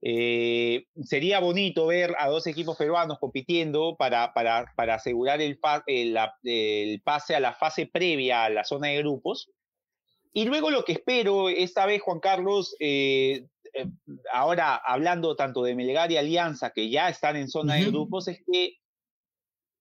[0.03, 7.03] Eh, sería bonito ver a dos equipos peruanos compitiendo para, para, para asegurar el, el,
[7.03, 9.51] pase a la fase previa a la zona de grupos.
[10.33, 13.87] Y luego lo que espero esta vez, Juan Carlos, eh, eh,
[14.33, 18.43] ahora hablando tanto de Melgar y Alianza, que ya están en zona de grupos, es
[18.51, 18.77] que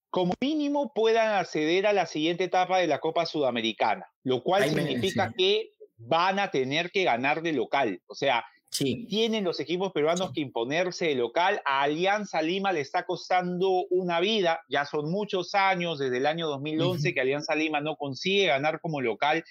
[0.10, 5.32] como mínimo puedan acceder a la siguiente etapa de la Copa Sudamericana, lo cual significa
[5.38, 8.02] que van a tener que ganar de local.
[8.08, 11.62] O sea, tienen los equipos peruanos que imponerse de local.
[11.66, 14.62] A Alianza Lima le está costando una vida.
[14.70, 19.02] Ya son muchos años, desde el año 2011, que Alianza Lima no consigue ganar como
[19.02, 19.44] local.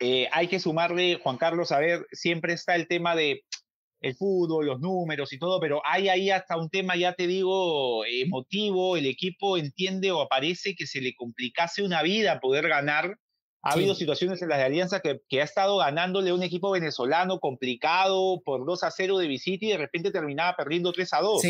[0.00, 3.44] Eh, hay que sumarle, Juan Carlos, a ver, siempre está el tema de
[4.00, 8.04] el fútbol, los números y todo, pero hay ahí hasta un tema, ya te digo,
[8.04, 8.98] emotivo.
[8.98, 13.16] El equipo entiende o aparece que se le complicase una vida poder ganar
[13.64, 17.40] ha habido situaciones en las de Alianza que, que, ha estado ganándole un equipo venezolano
[17.40, 21.42] complicado por 2 a 0 de visita y de repente terminaba perdiendo 3 a 2.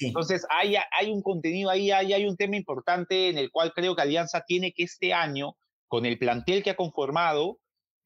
[0.00, 3.96] Entonces hay, hay un contenido ahí, hay, hay un tema importante en el cual creo
[3.96, 5.56] que Alianza tiene que este año,
[5.88, 7.58] con el plantel que ha conformado,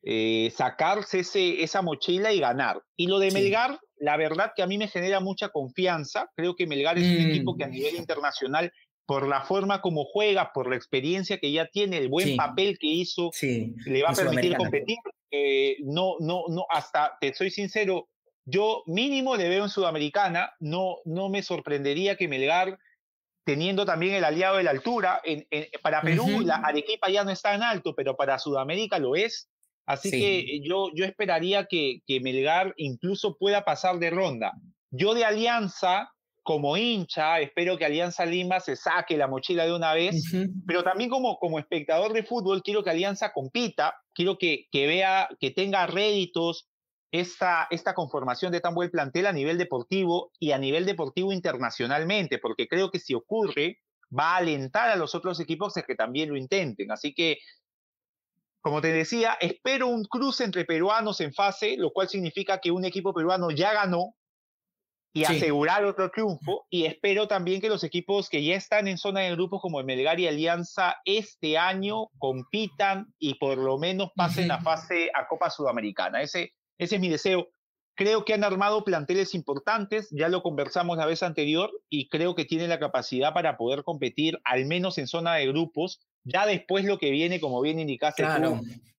[0.02, 2.82] eh, sacarse ese, esa mochila y ganar.
[2.96, 6.30] Y lo de Melgar, la verdad que a mí me genera mucha confianza.
[6.36, 7.72] Creo que Melgar es un equipo que a mm.
[7.72, 8.72] nivel internacional
[9.12, 12.86] por la forma como juega, por la experiencia que ya tiene, el buen papel que
[12.86, 14.96] hizo, le va a permitir competir.
[15.30, 18.08] Eh, no, no, no, hasta, te soy sincero,
[18.46, 22.78] yo mínimo le veo en Sudamericana, no, no me sorprendería que Melgar,
[23.44, 25.46] teniendo también el aliado de la altura, en,
[25.82, 29.50] para Perú la Arequipa ya no está en alto, pero para Sudamérica lo es.
[29.84, 34.54] Así que yo, yo esperaría que, que Melgar incluso pueda pasar de ronda.
[34.90, 36.08] Yo de Alianza,
[36.42, 40.32] como hincha, espero que Alianza Lima se saque la mochila de una vez,
[40.66, 45.28] pero también como, como espectador de fútbol quiero que Alianza compita, quiero que, que vea,
[45.38, 46.68] que tenga réditos
[47.12, 52.38] esta, esta conformación de tan buen plantel a nivel deportivo y a nivel deportivo internacionalmente,
[52.38, 53.78] porque creo que si ocurre
[54.16, 56.90] va a alentar a los otros equipos a que también lo intenten.
[56.90, 57.38] Así que
[58.62, 62.84] como te decía, espero un cruce entre peruanos en fase, lo cual significa que un
[62.84, 64.14] equipo peruano ya ganó
[65.12, 66.66] y asegurar otro triunfo.
[66.70, 69.86] Y espero también que los equipos que ya están en zona de grupos como el
[69.86, 75.50] Melgar y Alianza este año compitan y por lo menos pasen a fase a Copa
[75.50, 76.22] Sudamericana.
[76.22, 77.48] Ese, ese es mi deseo.
[77.94, 82.46] Creo que han armado planteles importantes, ya lo conversamos la vez anterior, y creo que
[82.46, 86.00] tienen la capacidad para poder competir al menos en zona de grupos.
[86.24, 88.24] Ya después lo que viene, como bien indicaste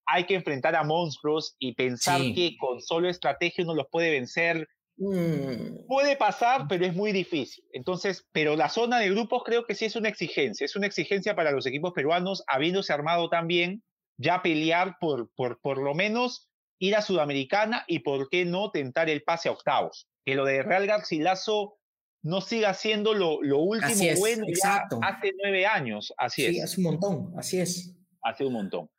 [0.05, 4.67] hay que enfrentar a monstruos y pensar que con solo estrategia uno los puede vencer
[4.97, 5.87] Mm.
[5.87, 7.63] Puede pasar, pero es muy difícil.
[7.71, 10.65] Entonces, pero la zona de grupos creo que sí es una exigencia.
[10.65, 13.83] Es una exigencia para los equipos peruanos, habiéndose armado tan bien,
[14.17, 19.09] ya pelear por, por, por lo menos ir a Sudamericana y por qué no tentar
[19.09, 20.07] el pase a octavos.
[20.25, 21.77] Que lo de Real Garcilaso
[22.21, 26.13] no siga siendo lo, lo último bueno ya hace nueve años.
[26.17, 26.51] Así es.
[26.51, 27.93] Sí, hace un montón, así es.
[28.21, 28.89] Hace un montón.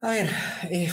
[0.00, 0.30] A ver,
[0.70, 0.88] eh,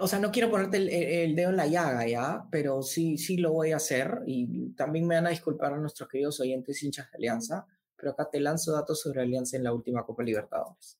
[0.00, 2.44] o sea, no quiero ponerte el, dedo en la llaga, ¿ya?
[2.50, 6.08] Pero sí, sí lo voy a hacer y también me van a disculpar a nuestros
[6.08, 7.66] queridos oyentes hinchas de Alianza,
[7.96, 10.98] pero acá te lanzo datos sobre Alianza en la última Copa Libertadores.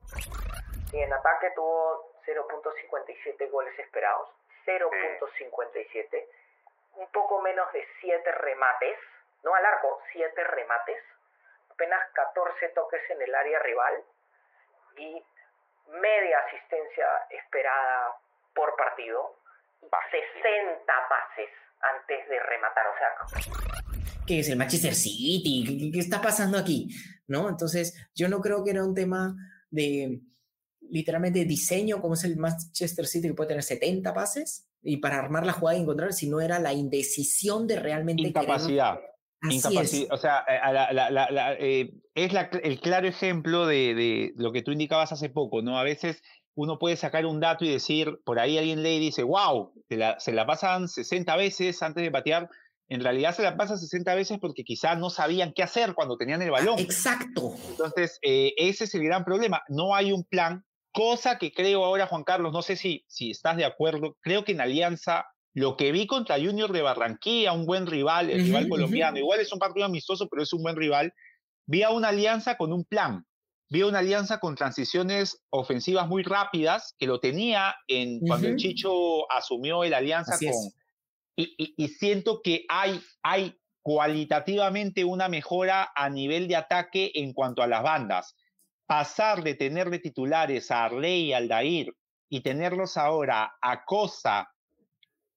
[0.93, 4.29] Y en ataque tuvo 0.57 goles esperados,
[4.67, 6.27] 0.57,
[6.97, 8.99] un poco menos de 7 remates,
[9.45, 10.99] no al arco, 7 remates,
[11.71, 14.05] apenas 14 toques en el área rival
[14.97, 15.25] y
[15.89, 18.17] media asistencia esperada
[18.55, 19.43] por partido,
[20.11, 21.49] 60 pases
[21.81, 22.87] antes de rematar.
[22.87, 25.91] O sea, ¿qué es el Manchester City?
[25.93, 26.89] ¿Qué, está pasando aquí?
[27.27, 27.49] ¿No?
[27.49, 29.35] Entonces, yo no creo que era un tema
[29.71, 30.21] de
[30.81, 35.47] literalmente diseño, como es el Manchester City, que puede tener 70 pases, y para armar
[35.47, 38.23] la jugada y encontrar, sino era la indecisión de realmente.
[38.23, 39.01] Incapacidad.
[39.49, 40.13] Incapacidad.
[40.13, 42.33] O sea, eh, eh, es
[42.63, 45.79] el claro ejemplo de, de, lo que tú indicabas hace poco, ¿no?
[45.79, 46.23] A veces
[46.55, 49.73] uno puede sacar un dato y decir, por ahí alguien lee y dice, wow,
[50.19, 52.49] se la, pasan 60 veces antes de patear.
[52.89, 56.43] En realidad se la pasan 60 veces porque quizá no sabían qué hacer cuando tenían
[56.43, 56.79] el balón.
[56.79, 57.55] Exacto.
[57.71, 59.63] Entonces, eh, ese es el gran problema.
[59.69, 63.57] No hay un plan, cosa que creo ahora, Juan Carlos, no sé si, si estás
[63.57, 67.87] de acuerdo, creo que en Alianza lo que vi contra Junior de Barranquilla, un buen
[67.87, 71.13] rival, el rival colombiano, igual es un partido amistoso, pero es un buen rival,
[71.67, 73.27] vi a una alianza con un plan
[73.73, 79.33] vi una alianza con transiciones ofensivas muy rápidas, que lo tenía en, cuando el Chicho
[79.33, 80.53] asumió la alianza con...
[81.37, 87.67] Y, siento que hay, hay cualitativamente una mejora a nivel de ataque en cuanto a
[87.67, 88.37] las bandas.
[88.85, 91.95] Pasar de tener de titulares a Rey y Aldair
[92.29, 94.53] y tenerlos ahora a Cosa,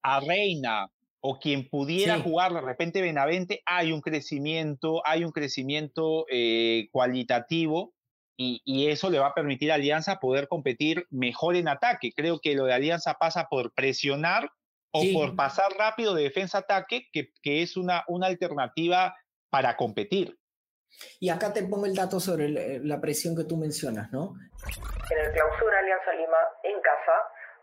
[0.03, 6.25] a Reina o quien pudiera jugar de repente Benavente, hay un crecimiento, hay un crecimiento
[6.29, 7.94] eh, cualitativo
[8.37, 12.11] y, eso le va a permitir a Alianza poder competir mejor en ataque.
[12.15, 14.49] Creo que lo de Alianza pasa por presionar
[14.91, 19.15] o por pasar rápido de defensa-ataque, que, que, es una, una alternativa
[19.49, 20.37] para competir.
[21.19, 24.35] Y acá te pongo el dato sobre eh, la presión que tú mencionas, ¿no?
[25.11, 27.11] En el clausura Alianza Lima en casa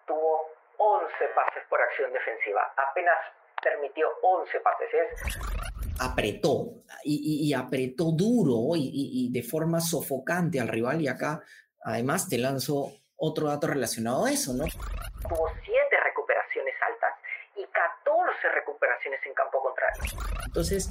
[0.06, 0.42] tuvo
[0.76, 3.16] 11 pases por acción defensiva, apenas
[3.62, 4.88] permitió 11 pases.
[4.92, 11.43] Es apretó y, apretó duro y, de forma sofocante al rival y acá
[11.84, 14.64] además te lanzo otro dato relacionado a eso, ¿no?
[14.64, 17.11] Hubo siete recuperaciones altas
[17.57, 20.03] y 14 recuperaciones en campo contrario.
[20.47, 20.90] Entonces,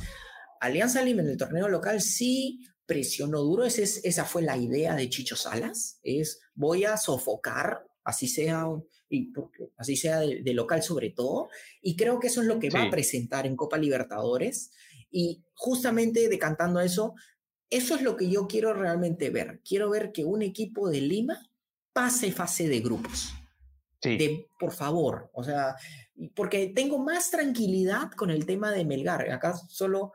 [0.60, 5.10] Alianza Lima en el torneo local sí presionó duro, esa, esa fue la idea de
[5.10, 8.66] Chicho Salas, es voy a sofocar, así sea
[9.10, 9.34] y
[9.78, 11.50] así sea de, local sobre todo,
[11.82, 14.72] y creo que eso es lo que va a presentar en Copa Libertadores.
[15.12, 17.16] Y justamente decantando eso,
[17.70, 19.62] eso es lo que yo quiero realmente ver.
[19.68, 21.50] Quiero ver que un equipo de Lima
[21.94, 23.34] pase fase de grupos.
[24.04, 24.48] Sí.
[24.60, 25.76] por favor, o sea,
[26.36, 29.30] porque tengo más tranquilidad con el tema de Melgar.
[29.30, 30.14] Acá solo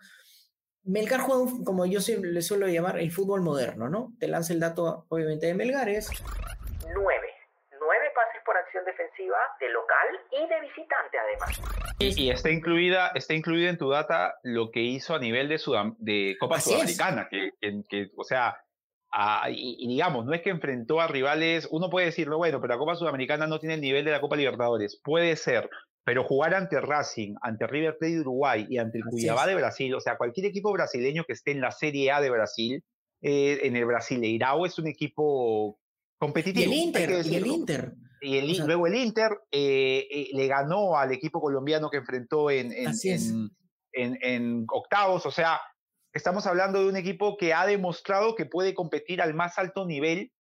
[0.83, 4.13] Melgar juega, como yo le suelo llamar, el fútbol moderno, ¿no?
[4.19, 6.09] Te lanza el dato, obviamente, de Melgar es
[8.87, 11.61] defensiva de local y de visitante además.
[11.99, 15.61] Y, está incluida está incluida en tu data lo que hizo a nivel de,
[15.99, 17.51] de Copa Sudamericana, que,
[17.89, 18.57] que, o sea,
[19.51, 22.97] y, digamos, no es que enfrentó a rivales, uno puede decirlo, bueno, pero la Copa
[22.97, 25.71] Sudamericana no tiene el nivel de la Copa Libertadores, puede ser,
[26.05, 29.95] pero jugar ante Racing, ante River Plate de Uruguay y ante el Cuiabá de Brasil,
[29.95, 32.85] o sea, cualquier equipo brasileño que esté en la Serie A de Brasil,
[33.23, 35.81] eh, en el Brasileirao es un equipo
[36.19, 36.71] competitivo.
[36.71, 37.93] Y el Inter, y el Inter.
[38.21, 42.73] Y luego el Inter eh, eh, le ganó al equipo colombiano que enfrentó en,
[43.93, 45.27] en, octavos.
[45.27, 45.61] O sea,
[46.13, 50.33] estamos hablando de un equipo que ha demostrado que puede competir al más alto nivel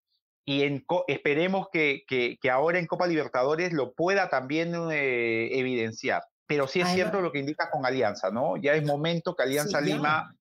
[0.44, 6.22] y en, esperemos que, que, ahora en Copa Libertadores lo pueda también eh, evidenciar.
[6.46, 8.56] Pero sí es cierto lo que indica con Alianza, ¿no?
[8.56, 10.32] Ya es momento que Alianza Lima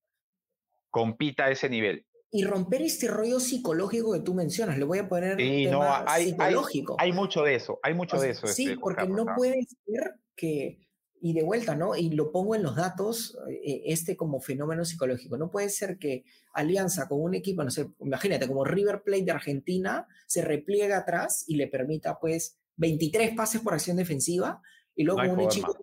[0.92, 2.06] compita a ese nivel.
[2.32, 6.32] Y romper este rollo psicológico que tú mencionas, le voy a poner sí, no, hay,
[6.32, 6.96] psicológico.
[7.00, 8.48] Hay, mucho de eso, hay mucho de eso.
[8.48, 10.80] Sí, este, porque no puede ser que,
[11.22, 11.96] y de vuelta, ¿no?
[11.96, 15.38] Y lo pongo en los datos, eh, este como fenómeno psicológico.
[15.38, 19.32] No puede ser que Alianza con un equipo, no sé, imagínate, como River Plate de
[19.32, 24.62] Argentina, se repliega atrás y le permita, pues, 23 pases por acción defensiva
[24.96, 25.78] y luego un chico,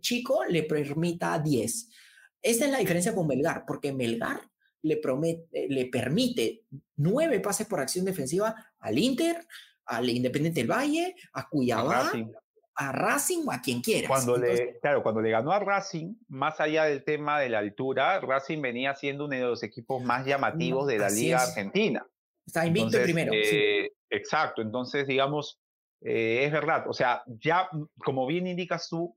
[0.00, 1.88] chico, le permita 10.
[2.42, 4.49] Esa es la diferencia con Melgar, porque Melgar
[4.82, 6.64] le, promete, le permite
[6.96, 9.46] 9 pases por acción defensiva al Inter,
[9.86, 12.12] al Independiente del Valle, a Cuyabá,
[12.76, 14.08] a Racing o a quien quiera.
[14.08, 18.20] Cuando le, claro, cuando le ganó a Racing, más allá del tema de la altura,
[18.20, 22.06] Racing venía siendo uno de los equipos más llamativos de la Liga Argentina.
[22.46, 23.32] Está invicto primero.
[23.34, 25.60] Eh, exacto, entonces digamos,
[26.00, 27.68] eh, es verdad, o sea, ya
[28.02, 29.14] como bien indicas tú,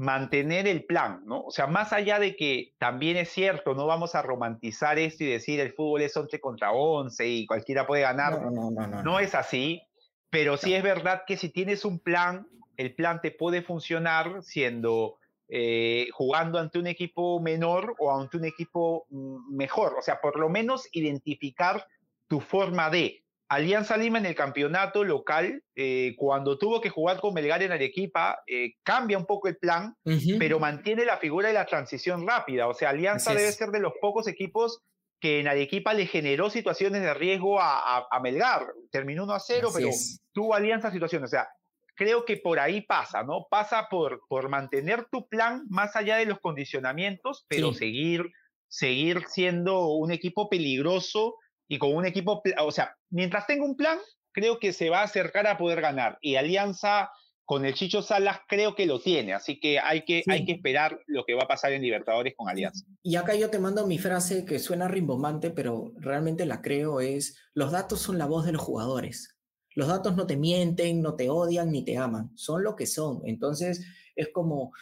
[0.00, 1.42] mantener el plan, ¿no?
[1.42, 5.26] O sea, más allá de que también es cierto, no vamos a romantizar esto y
[5.26, 8.40] decir el fútbol es 11 contra 11 y cualquiera puede ganar.
[8.40, 9.82] No, no, no, no, no es así,
[10.30, 12.46] pero sí es verdad que si tienes un plan,
[12.78, 15.18] el plan te puede funcionar siendo
[15.50, 19.96] eh, jugando ante un equipo menor o ante un equipo mm, mejor.
[19.98, 21.86] O sea, por lo menos identificar
[22.26, 23.22] tu forma de.
[23.50, 28.44] Alianza Lima en el campeonato local, eh, cuando tuvo que jugar con Melgar en Arequipa,
[28.46, 29.96] eh, cambia un poco el plan,
[30.38, 32.68] pero mantiene la figura de la transición rápida.
[32.68, 34.82] O sea, Alianza debe ser de los pocos equipos
[35.18, 38.68] que en Arequipa le generó situaciones de riesgo a, Melgar.
[38.92, 39.88] Terminó 1 a 0, pero
[40.32, 41.30] tuvo Alianza situaciones.
[41.30, 41.48] O sea,
[41.96, 43.48] creo que por ahí pasa, ¿no?
[43.50, 48.30] Pasa por, por mantener tu plan más allá de los condicionamientos, pero seguir,
[48.68, 51.34] seguir siendo un equipo peligroso
[51.70, 53.96] y con un equipo, o sea, mientras tenga un plan,
[54.32, 56.18] creo que se va a acercar a poder ganar.
[56.20, 57.12] Y Alianza
[57.44, 60.98] con el Chicho Salas creo que lo tiene, así que hay que, hay que esperar
[61.06, 62.84] lo que va a pasar en Libertadores con Alianza.
[63.04, 67.38] Y acá yo te mando mi frase que suena rimbombante, pero realmente la creo, es,
[67.54, 69.38] los datos son la voz de los jugadores.
[69.76, 73.22] Los datos no te mienten, no te odian ni te aman, son lo que son.
[73.26, 74.72] Entonces es como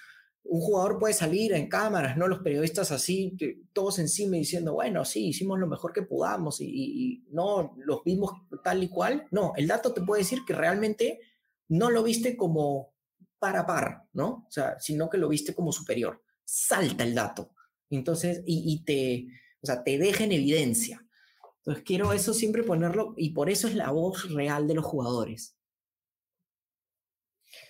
[0.51, 3.36] un jugador puede salir en cámaras, no los periodistas así,
[3.72, 8.32] todos encima diciendo, bueno, sí, hicimos lo mejor que podamos y, no los vimos
[8.64, 9.26] tal y cual.
[9.30, 11.20] No, el dato te puede decir que realmente
[11.68, 12.94] no lo viste como
[13.38, 14.46] par a par, ¿no?
[14.49, 16.22] O sea, sino que lo viste como superior.
[16.44, 17.53] Salta el dato.
[17.90, 19.26] Entonces, y, y te,
[19.62, 21.07] o sea, te deja en evidencia.
[21.59, 25.59] Entonces quiero eso siempre ponerlo y por eso es la voz real de los jugadores.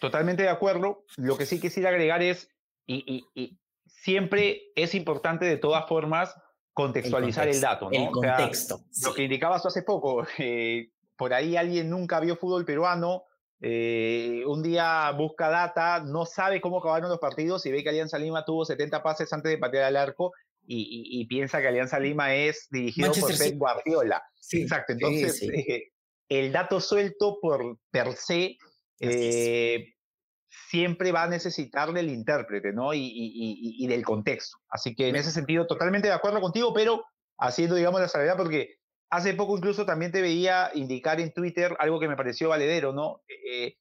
[0.01, 1.05] Totalmente de acuerdo.
[1.17, 2.49] Lo que sí quisiera agregar es,
[2.89, 6.35] y, siempre es importante de todas formas
[6.73, 7.99] contextualizar el, dato, ¿no?
[7.99, 8.81] El contexto.
[9.03, 13.25] Lo que indicabas hace poco, eh, por ahí alguien nunca vio fútbol peruano,
[13.61, 18.19] eh, un día busca data, no sabe cómo acabaron los partidos y ve que Alianza
[18.19, 20.33] Lima tuvo 70 pases antes de patear al arco
[20.71, 24.23] y, piensa que Alianza Lima es dirigido por Pep Guardiola.
[24.39, 25.93] Sí, Exacto, entonces eh,
[26.29, 28.59] el dato suelto por per se
[30.69, 32.93] siempre va a necesitar del intérprete, ¿no?
[32.93, 34.59] Y, del contexto.
[34.69, 37.05] Así que en ese sentido, totalmente de acuerdo contigo, pero
[37.39, 38.77] haciendo, digamos, la salvedad, porque
[39.11, 43.23] hace poco incluso también te veía indicar en Twitter algo que me pareció valedero, ¿no?
[43.29, 43.77] Eh,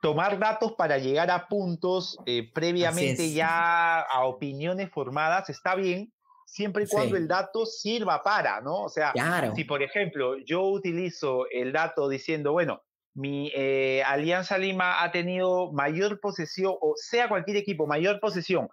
[0.00, 6.12] tomar datos para llegar a puntos eh, previamente ya a opiniones formadas está bien,
[6.46, 8.82] siempre y cuando el dato sirva para, ¿no?
[8.82, 9.12] O sea,
[9.54, 12.82] si por ejemplo yo utilizo el dato diciendo, bueno,
[13.14, 18.68] mi eh, Alianza Lima ha tenido mayor posesión, o sea cualquier equipo, mayor posesión,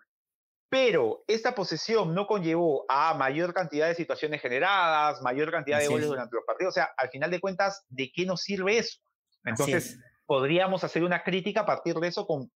[0.69, 6.07] pero esta posesión no conllevó a mayor cantidad de situaciones generadas, mayor cantidad de goles
[6.07, 8.99] durante los partidos, o sea, al final de cuentas, ¿de qué nos sirve eso?
[9.43, 12.51] Entonces, podríamos hacer una crítica a partir de eso con,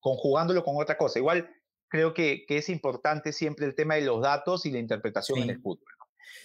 [0.00, 1.20] conjugándolo con otra cosa.
[1.20, 1.48] Igual
[1.88, 5.60] creo que, es importante siempre el tema de los datos y la interpretación en el
[5.60, 5.86] fútbol.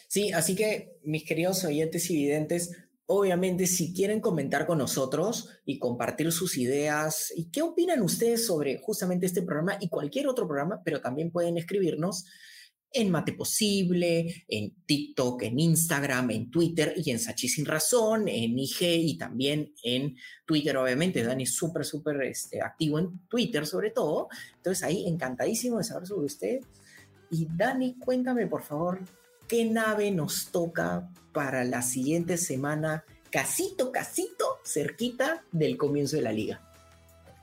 [0.07, 5.79] Sí, así que mis queridos oyentes y videntes, obviamente si quieren comentar con nosotros y
[5.79, 10.81] compartir sus ideas y qué opinan ustedes sobre justamente este programa y cualquier otro programa,
[10.85, 12.25] pero también pueden escribirnos
[12.91, 18.57] en Mate Posible, en TikTok, en Instagram, en Twitter y en Sachi Sin Razón, en
[18.59, 21.23] IG y también en Twitter, obviamente.
[21.23, 24.27] Dani es súper, súper este, activo en Twitter sobre todo.
[24.57, 26.59] Entonces ahí encantadísimo de saber sobre usted.
[27.31, 28.99] Y Dani, cuéntame por favor,
[29.49, 33.03] ¿qué nave nos toca para la siguiente semana?
[33.31, 36.61] Casito, casito, cerquita del comienzo de la liga.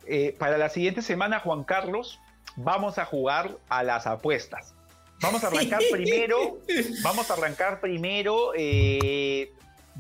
[0.07, 2.20] Eh, para la siguiente semana, Juan Carlos,
[2.57, 4.74] vamos a jugar a las apuestas.
[5.20, 6.61] Vamos a arrancar primero,
[7.02, 9.52] vamos a arrancar primero eh,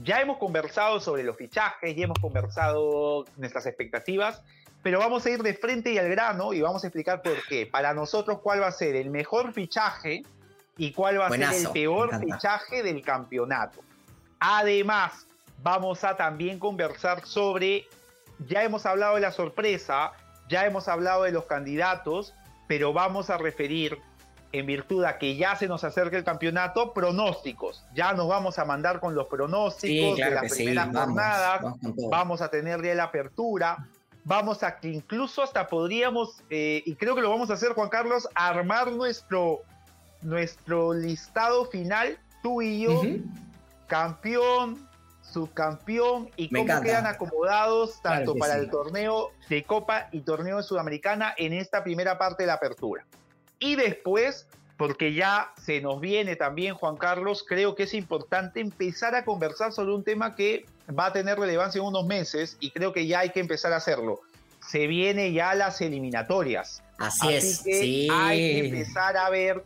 [0.02, 4.42] ya hemos conversado sobre los fichajes, ya hemos conversado nuestras expectativas,
[4.82, 7.66] pero vamos a ir de frente y al grano y vamos a explicar por qué.
[7.66, 10.22] Para nosotros, cuál va a ser el mejor fichaje
[10.76, 13.80] y cuál va a ser el peor fichaje del campeonato.
[14.38, 15.26] Además,
[15.62, 17.86] vamos a también conversar sobre,
[18.46, 20.12] ya hemos hablado de la sorpresa,
[20.48, 22.34] ya hemos hablado de los candidatos,
[22.68, 23.98] pero vamos a referir,
[24.52, 27.84] en virtud a que ya se nos acerca el campeonato, pronósticos.
[27.94, 31.60] Ya nos vamos a mandar con los pronósticos de las primeras jornadas,
[32.10, 33.86] vamos, a tener ya la apertura,
[34.24, 37.88] vamos a que incluso hasta podríamos, eh, y creo que lo vamos a hacer, Juan
[37.88, 39.62] Carlos, armar nuestro,
[40.26, 43.00] nuestro listado final, tú y yo,
[43.86, 44.86] campeón,
[45.22, 51.32] subcampeón y cómo quedan acomodados tanto para el torneo de Copa y torneo de Sudamericana
[51.36, 53.06] en esta primera parte de la apertura.
[53.60, 59.14] Y después, porque ya se nos viene también Juan Carlos, creo que es importante empezar
[59.14, 60.66] a conversar sobre un tema que
[60.98, 63.76] va a tener relevancia en unos meses y creo que ya hay que empezar a
[63.76, 64.20] hacerlo.
[64.68, 66.82] Se viene ya las eliminatorias.
[66.98, 67.62] Así, es.
[67.62, 69.62] Que hay que empezar a ver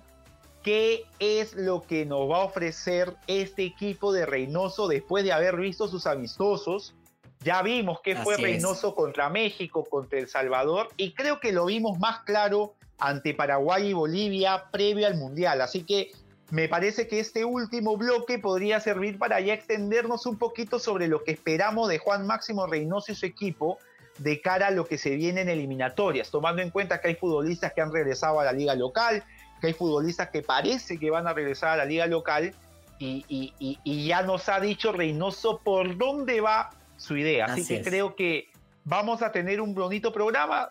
[0.62, 5.56] qué es lo que nos va a ofrecer este equipo de Reynoso después de haber
[5.56, 6.94] visto sus amistosos.
[7.42, 11.98] Ya vimos que fue Reynoso contra México, contra El Salvador, y creo que lo vimos
[11.98, 15.62] más claro ante Paraguay y Bolivia previo al Mundial.
[15.62, 16.12] Así que
[16.50, 21.24] me parece que este último bloque podría servir para ya extendernos un poquito sobre lo
[21.24, 23.78] que esperamos de Juan Máximo Reynoso y su equipo
[24.18, 27.72] de cara a lo que se viene en eliminatorias, tomando en cuenta que hay futbolistas
[27.72, 29.24] que han regresado a la liga local,
[29.60, 32.54] que hay futbolistas que parece que van a regresar a la liga local
[32.98, 37.46] y, ya nos ha dicho Reynoso por dónde va su idea.
[37.46, 38.48] Así, que creo que
[38.84, 40.70] vamos a tener un bonito programa,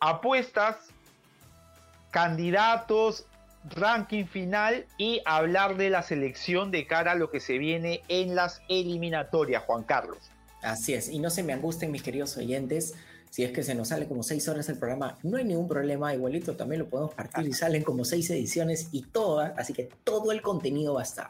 [0.00, 0.76] apuestas,
[2.10, 3.26] candidatos,
[3.70, 8.34] ranking final y hablar de la selección de cara a lo que se viene en
[8.34, 10.18] las eliminatorias, Juan Carlos.
[10.62, 12.94] Así es, y no se me angusten mis queridos oyentes,
[13.30, 16.14] si es que se nos sale como seis horas el programa, no hay ningún problema,
[16.14, 20.32] igualito también lo podemos partir y salen como seis ediciones y todas, así que todo
[20.32, 21.28] el contenido va a estar.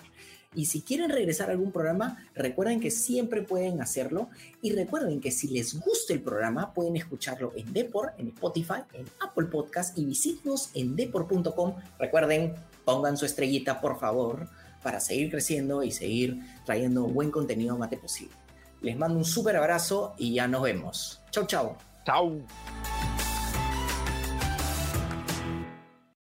[0.55, 4.30] Y si quieren regresar a algún programa, recuerden que siempre pueden hacerlo.
[4.62, 9.07] Y recuerden que si les gusta el programa, pueden escucharlo en Depor, en Spotify, en
[9.20, 11.74] Apple Podcast y visítenos en depor.com.
[11.99, 14.49] Recuerden, pongan su estrellita, por favor,
[14.82, 18.34] para seguir creciendo y seguir trayendo buen contenido mate posible.
[18.80, 21.20] Les mando un súper abrazo y ya nos vemos.
[21.30, 21.88] Chau, chau.
[22.09, 22.41] Tchau!